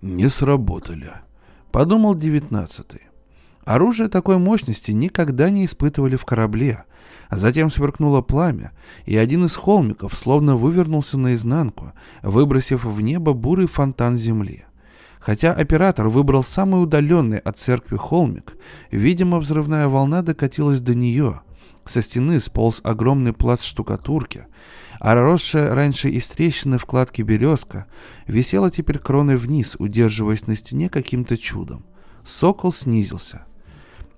[0.00, 1.12] «Не сработали»,—
[1.70, 3.09] подумал девятнадцатый.
[3.70, 6.82] Оружие такой мощности никогда не испытывали в корабле.
[7.30, 8.72] Затем сверкнуло пламя,
[9.04, 14.64] и один из холмиков словно вывернулся наизнанку, выбросив в небо бурый фонтан земли.
[15.20, 18.56] Хотя оператор выбрал самый удаленный от церкви холмик,
[18.90, 21.40] видимо, взрывная волна докатилась до нее.
[21.84, 24.46] Со стены сполз огромный пласт штукатурки,
[24.98, 27.86] а росшая раньше из трещины вкладки березка
[28.26, 31.86] висела теперь кроной вниз, удерживаясь на стене каким-то чудом.
[32.24, 33.46] Сокол снизился.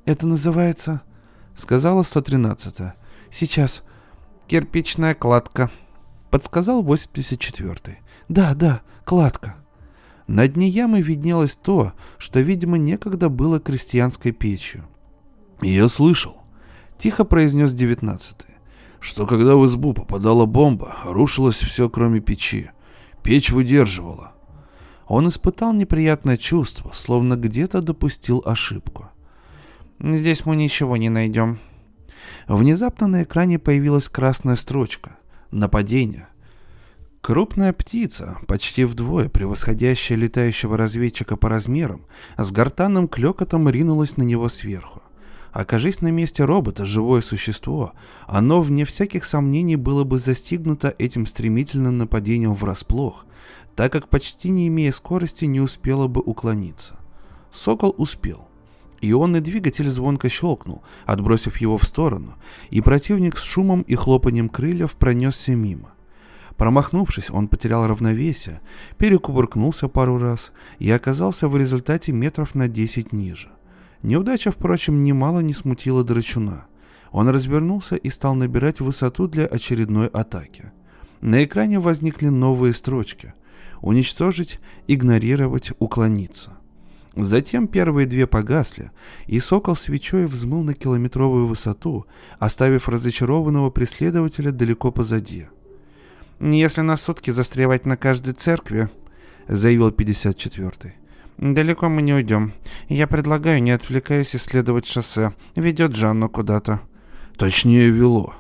[0.04, 1.02] «Это называется...»—
[1.54, 2.94] сказала 113-я.
[3.30, 3.82] «Сейчас.
[4.46, 5.70] Кирпичная кладка»,—
[6.30, 7.98] подсказал 84-й.
[8.28, 9.56] «Да, да, кладка».
[10.26, 14.84] На дне ямы виднелось то, что, видимо, некогда было крестьянской печью.
[15.60, 16.38] «Я слышал»,—
[16.98, 18.54] тихо произнес девятнадцатый,
[18.98, 22.70] «что когда в избу попадала бомба, рушилось все, кроме печи.
[23.22, 24.32] Печь выдерживала».
[25.06, 29.11] Он испытал неприятное чувство, словно где-то допустил ошибку.
[30.02, 31.60] «Здесь мы ничего не найдем».
[32.48, 35.16] Внезапно на экране появилась красная строчка.
[35.52, 36.26] «Нападение».
[37.20, 44.48] Крупная птица, почти вдвое превосходящая летающего разведчика по размерам, с гортанным клёкотом ринулась на него
[44.48, 45.04] сверху.
[45.52, 47.92] Окажись на месте робота живое существо,
[48.26, 53.24] оно, вне всяких сомнений, было бы застигнуто этим стремительным нападением врасплох,
[53.76, 56.98] так как почти не имея скорости не успело бы уклониться.
[57.52, 58.48] Сокол успел.
[59.04, 62.36] Ионный двигатель звонко щелкнул, отбросив его в сторону,
[62.70, 65.92] и противник с шумом и хлопанием крыльев пронесся мимо.
[66.56, 68.60] Промахнувшись, он потерял равновесие,
[68.98, 73.48] перекувыркнулся пару раз и оказался в результате метров на 10 ниже.
[74.04, 76.66] Неудача, впрочем, немало не смутила Драчуна.
[77.10, 80.70] Он развернулся и стал набирать высоту для очередной атаки.
[81.20, 83.34] На экране возникли новые строчки.
[83.80, 86.61] Уничтожить, игнорировать, уклониться.
[87.14, 88.90] Затем первые две погасли,
[89.26, 92.06] и сокол свечой взмыл на километровую высоту,
[92.38, 95.48] оставив разочарованного преследователя далеко позади.
[96.40, 98.88] «Если на сутки застревать на каждой церкви»,—
[99.46, 100.94] заявил 54-й,—
[101.38, 102.54] «далеко мы не уйдем.
[102.88, 105.34] Я предлагаю, не отвлекаясь, исследовать шоссе.
[105.54, 106.80] Ведет Жанну куда-то».
[107.36, 108.34] «Точнее, вело»,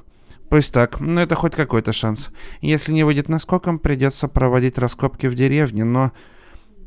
[0.52, 2.28] Пусть так, но это хоть какой-то шанс.
[2.60, 6.12] Если не выйдет наскоком, придется проводить раскопки в деревне, но...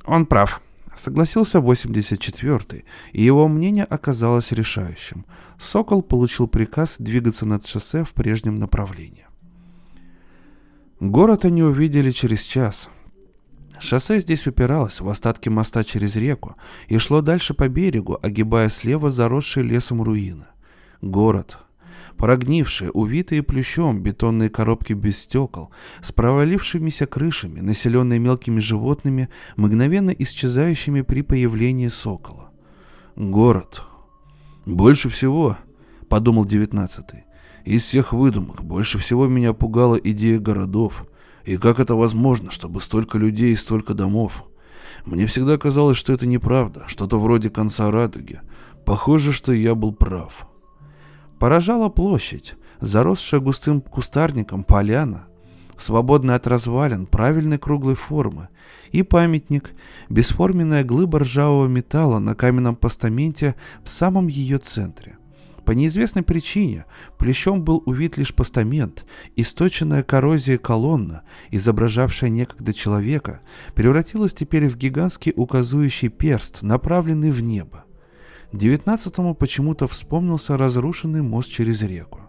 [0.05, 0.61] Он прав.
[0.95, 5.25] Согласился 84-й, и его мнение оказалось решающим.
[5.59, 9.27] Сокол получил приказ двигаться над шоссе в прежнем направлении.
[11.01, 12.89] Город они увидели через час.
[13.79, 16.55] Шоссе здесь упиралось в остатки моста через реку
[16.87, 20.45] и шло дальше по берегу, огибая слева заросшие лесом руины.
[21.01, 21.57] Город.
[22.17, 31.01] Прогнившие, увитые плющом бетонные коробки без стекол, с провалившимися крышами, населенные мелкими животными, мгновенно исчезающими
[31.01, 32.51] при появлении сокола.
[33.15, 33.83] Город.
[34.65, 35.57] Больше всего,
[36.07, 37.25] подумал девятнадцатый,
[37.65, 41.05] из всех выдумок больше всего меня пугала идея городов.
[41.43, 44.45] И как это возможно, чтобы столько людей и столько домов?
[45.05, 48.41] Мне всегда казалось, что это неправда, что-то вроде конца радуги.
[48.85, 50.47] Похоже, что я был прав.
[51.39, 55.27] Поражала площадь, заросшая густым кустарником поляна,
[55.77, 58.49] свободная от развалин правильной круглой формы,
[58.91, 59.71] и памятник,
[60.09, 65.17] бесформенная глыба ржавого металла на каменном постаменте в самом ее центре.
[65.65, 66.85] По неизвестной причине
[67.17, 69.03] плещом был увид лишь постамент,
[69.35, 73.41] источенная коррозией колонна, изображавшая некогда человека,
[73.73, 77.84] превратилась теперь в гигантский указующий перст, направленный в небо.
[78.51, 82.21] Девятнадцатому почему-то вспомнился разрушенный мост через реку.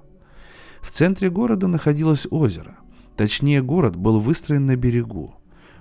[0.81, 2.79] В центре города находилось озеро.
[3.17, 5.35] Точнее, город был выстроен на берегу.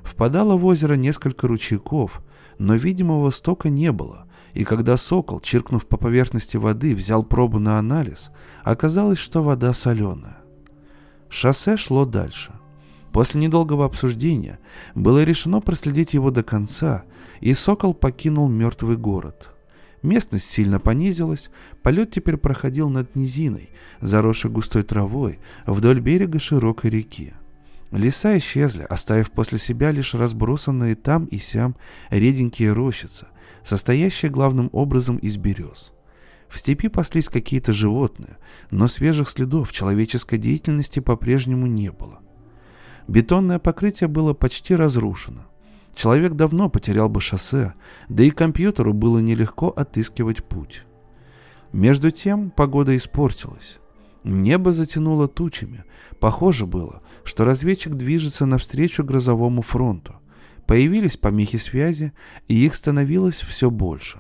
[0.04, 2.24] Впадало в озеро несколько ручейков,
[2.58, 7.80] но видимого стока не было, и когда сокол, чиркнув по поверхности воды, взял пробу на
[7.80, 8.32] анализ,
[8.64, 10.38] оказалось, что вода соленая.
[11.30, 12.54] Шоссе шло дальше.
[13.12, 14.60] После недолгого обсуждения
[14.94, 17.04] было решено проследить его до конца,
[17.42, 19.55] и сокол покинул мертвый город.
[20.06, 21.50] Местность сильно понизилась,
[21.82, 27.34] полет теперь проходил над низиной, заросшей густой травой, вдоль берега широкой реки.
[27.90, 31.76] Леса исчезли, оставив после себя лишь разбросанные там и сям
[32.12, 33.26] реденькие рощицы,
[33.64, 35.92] состоящие главным образом из берез.
[36.50, 38.38] В степи паслись какие-то животные,
[38.70, 42.20] но свежих следов человеческой деятельности по-прежнему не было.
[43.08, 45.48] Бетонное покрытие было почти разрушено.
[45.96, 47.74] Человек давно потерял бы шоссе,
[48.10, 50.84] да и компьютеру было нелегко отыскивать путь.
[51.72, 53.80] Между тем погода испортилась.
[54.24, 55.86] Небо затянуло тучами.
[56.20, 60.16] Похоже было, что разведчик движется навстречу грозовому фронту.
[60.68, 62.12] Появились помехи связи,
[62.48, 64.20] и их становилось все больше.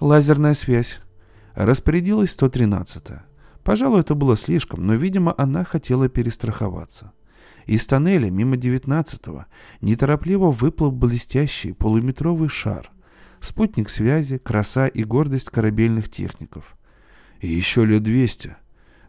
[0.00, 1.00] Лазерная связь.
[1.54, 3.24] Распорядилась 113-я.
[3.62, 7.12] Пожалуй, это было слишком, но, видимо, она хотела перестраховаться.
[7.66, 9.46] Из тоннеля мимо 19-го
[9.80, 12.90] неторопливо выплыл блестящий полуметровый шар.
[13.40, 16.76] Спутник связи, краса и гордость корабельных техников.
[17.40, 18.56] И еще лет 200,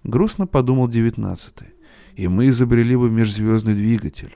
[0.03, 1.75] грустно подумал 19-й,
[2.15, 4.35] и мы изобрели бы межзвездный двигатель.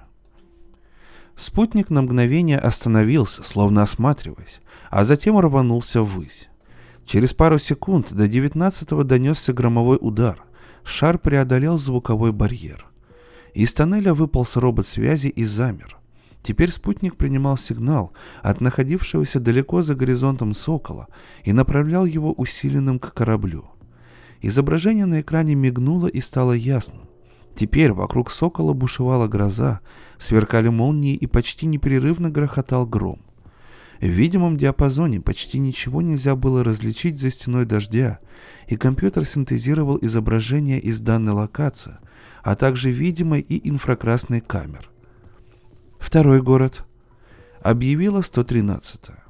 [1.35, 6.49] Спутник на мгновение остановился, словно осматриваясь, а затем рванулся ввысь.
[7.05, 10.43] Через пару секунд до 19-го донесся громовой удар.
[10.83, 12.90] Шар преодолел звуковой барьер.
[13.53, 15.97] Из тоннеля выполз робот связи и замер.
[16.41, 21.07] Теперь спутник принимал сигнал от находившегося далеко за горизонтом сокола
[21.43, 23.65] и направлял его усиленным к кораблю.
[24.41, 27.09] Изображение на экране мигнуло и стало ясным.
[27.55, 29.81] Теперь вокруг сокола бушевала гроза,
[30.17, 33.21] сверкали молнии и почти непрерывно грохотал гром.
[33.99, 38.17] В видимом диапазоне почти ничего нельзя было различить за стеной дождя,
[38.67, 41.99] и компьютер синтезировал изображение из данной локации,
[42.43, 44.89] а также видимой и инфракрасной камер.
[45.99, 46.85] Второй город.
[47.61, 49.23] Объявила 113-я.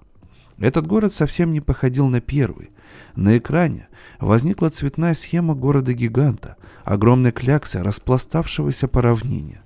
[0.58, 2.72] Этот город совсем не походил на первый.
[3.16, 3.88] На экране
[4.20, 9.62] возникла цветная схема города-гиганта, огромной кляксы, распластавшегося по равнине.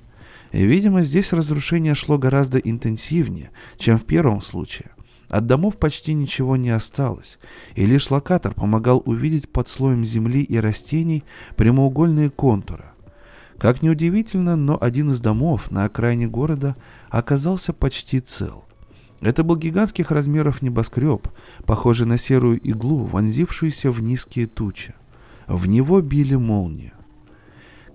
[0.51, 4.91] И, видимо, здесь разрушение шло гораздо интенсивнее, чем в первом случае.
[5.27, 7.39] От домов почти ничего не осталось,
[7.75, 11.23] и лишь локатор помогал увидеть под слоем земли и растений
[11.57, 12.85] прямоугольные контуры.
[13.59, 16.75] Как ни удивительно, но один из домов на окраине города
[17.09, 18.65] оказался почти цел.
[19.21, 21.29] Это был гигантских размеров небоскреб,
[21.65, 24.93] похожий на серую иглу, вонзившуюся в низкие тучи.
[25.47, 26.93] В него били молнии.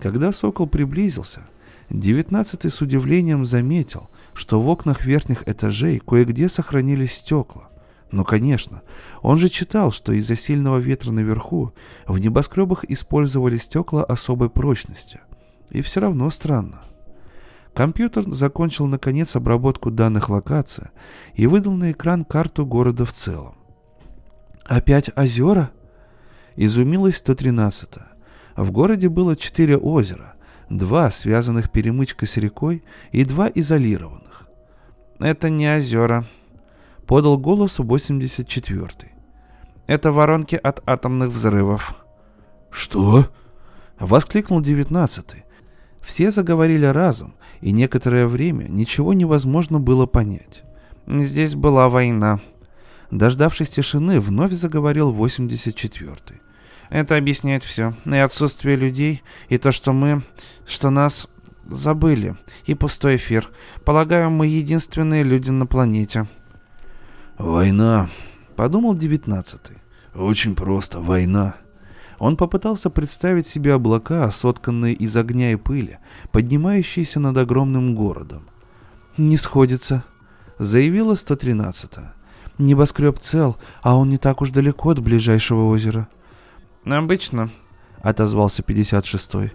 [0.00, 1.46] Когда сокол приблизился,
[1.90, 7.68] девятнадцатый с удивлением заметил, что в окнах верхних этажей кое-где сохранились стекла.
[8.11, 8.82] Но, конечно,
[9.22, 11.74] он же читал, что из-за сильного ветра наверху
[12.06, 15.20] в небоскребах использовали стекла особой прочности.
[15.70, 16.82] И все равно странно.
[17.74, 20.90] Компьютер закончил наконец обработку данных локации
[21.34, 23.54] и выдал на экран карту города в целом.
[24.64, 25.70] «Опять озера?»
[26.56, 28.08] Изумилась 113-я.
[28.56, 30.34] В городе было четыре озера,
[30.68, 34.48] два связанных перемычкой с рекой и два изолированных.
[35.20, 36.26] «Это не озера»,—
[37.06, 39.12] подал голос 84-й.
[39.86, 41.94] «Это воронки от атомных взрывов».
[42.70, 43.28] «Что?»—
[43.98, 45.44] воскликнул 19-й.
[46.03, 50.62] Все заговорили разом, и некоторое время ничего невозможно было понять.
[51.07, 52.40] Здесь была война.
[53.11, 56.40] Дождавшись тишины, вновь заговорил 84-й.
[56.90, 57.94] Это объясняет все.
[58.05, 60.22] И отсутствие людей, и то, что мы,
[60.66, 61.28] что нас
[61.66, 62.36] забыли,
[62.66, 63.48] и пустой эфир.
[63.84, 66.28] Полагаю, мы единственные люди на планете.
[67.38, 68.11] «Война»,—
[68.57, 69.78] подумал девятнадцатый.
[70.14, 71.55] «Очень просто, война».
[72.20, 75.98] Он попытался представить себе облака, сотканные из огня и пыли,
[76.32, 78.46] поднимающиеся над огромным городом.
[79.16, 80.04] «Не сходится»,—
[80.58, 82.12] заявила 113-я.
[82.58, 86.08] «Небоскреб цел, а он не так уж далеко от ближайшего озера».
[86.84, 87.50] «Обычно»,—
[88.02, 89.52] отозвался 56-й.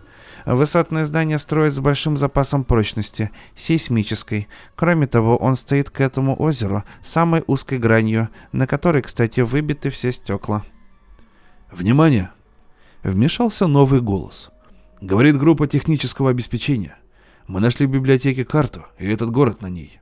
[0.48, 4.48] Высотное здание строят с большим запасом прочности, сейсмической.
[4.76, 10.12] Кроме того, он стоит к этому озеру самой узкой гранью, на которой, кстати, выбиты все
[10.12, 10.66] стекла.
[11.72, 12.32] «Внимание!»
[13.06, 14.50] Вмешался новый голос.
[15.00, 16.98] Говорит группа технического обеспечения.
[17.48, 20.00] Мы нашли в библиотеке карту, и этот город на ней.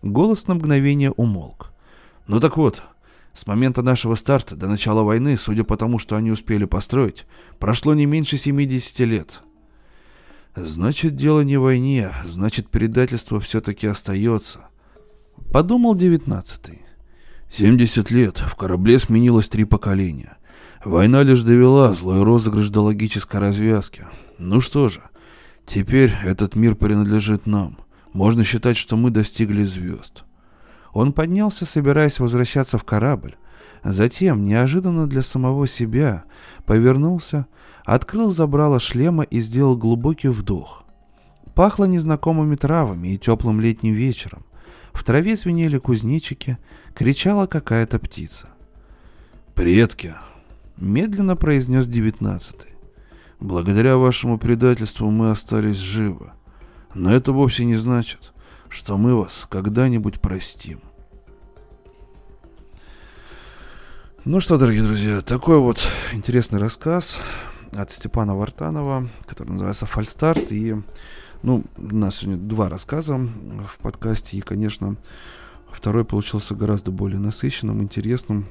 [0.00, 1.74] Голос на мгновение умолк.
[2.26, 2.80] Ну так вот,
[3.34, 7.26] с момента нашего старта до начала войны, судя по тому, что они успели построить,
[7.58, 9.42] прошло не меньше 70 лет.
[10.56, 14.70] Значит, дело не в войне, значит, предательство все-таки остается.
[15.52, 16.80] Подумал девятнадцатый.
[17.50, 20.37] 70 лет, в корабле сменилось три поколения.
[20.84, 24.06] Война лишь довела злой розыгрыш до логической развязки.
[24.38, 25.02] Ну что же,
[25.66, 27.78] теперь этот мир принадлежит нам.
[28.12, 30.24] Можно считать, что мы достигли звезд.
[30.92, 33.36] Он поднялся, собираясь возвращаться в корабль.
[33.84, 36.24] Затем, неожиданно для самого себя,
[36.64, 37.46] повернулся,
[37.84, 40.84] открыл забрало шлема и сделал глубокий вдох.
[41.54, 44.44] Пахло незнакомыми травами и теплым летним вечером.
[44.92, 46.58] В траве звенели кузнечики,
[46.94, 48.48] кричала какая-то птица.
[49.54, 50.14] «Предки!»—
[50.80, 52.70] медленно произнес девятнадцатый.
[53.40, 56.32] «Благодаря вашему предательству мы остались живы.
[56.94, 58.32] Но это вовсе не значит,
[58.68, 60.80] что мы вас когда-нибудь простим».
[64.24, 65.80] Ну что, дорогие друзья, такой вот
[66.12, 67.18] интересный рассказ
[67.72, 70.52] от Степана Вартанова, который называется «Фальстарт».
[70.52, 70.76] И,
[71.42, 74.96] ну, у нас сегодня два рассказа в подкасте, и, конечно,
[75.70, 78.48] второй получился гораздо более насыщенным, интересным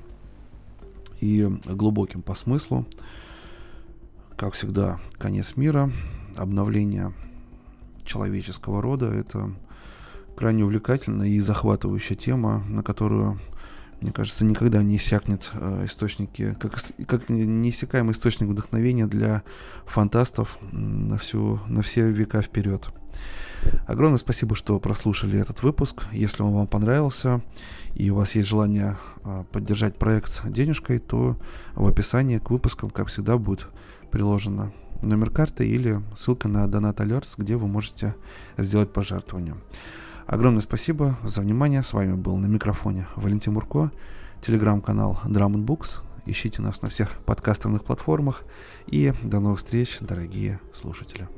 [1.19, 2.85] и глубоким по смыслу.
[4.35, 5.91] Как всегда, конец мира,
[6.35, 7.13] обновление
[8.03, 9.51] человеческого рода— это
[10.35, 13.39] крайне увлекательная и захватывающая тема, на которую
[13.99, 16.75] мне кажется, никогда не иссякнет э, источники, как,
[17.07, 19.41] как неиссякаемый источник вдохновения для
[19.87, 22.89] фантастов на, всю, на все века вперед.
[23.85, 26.03] Огромное спасибо, что прослушали этот выпуск.
[26.11, 27.41] Если он вам понравился
[27.95, 31.37] и у вас есть желание э, поддержать проект денежкой, то
[31.75, 33.67] в описании к выпускам, как всегда, будет
[34.11, 38.15] приложено номер карты или ссылка на Donat Alerts, где вы можете
[38.57, 39.55] сделать пожертвование.
[40.25, 41.83] Огромное спасибо за внимание.
[41.83, 43.91] С вами был на микрофоне Валентин Мурко,
[44.41, 45.99] телеграм-канал Drum Books.
[46.25, 48.43] Ищите нас на всех подкастовых платформах.
[48.87, 51.29] И до новых встреч, дорогие слушатели.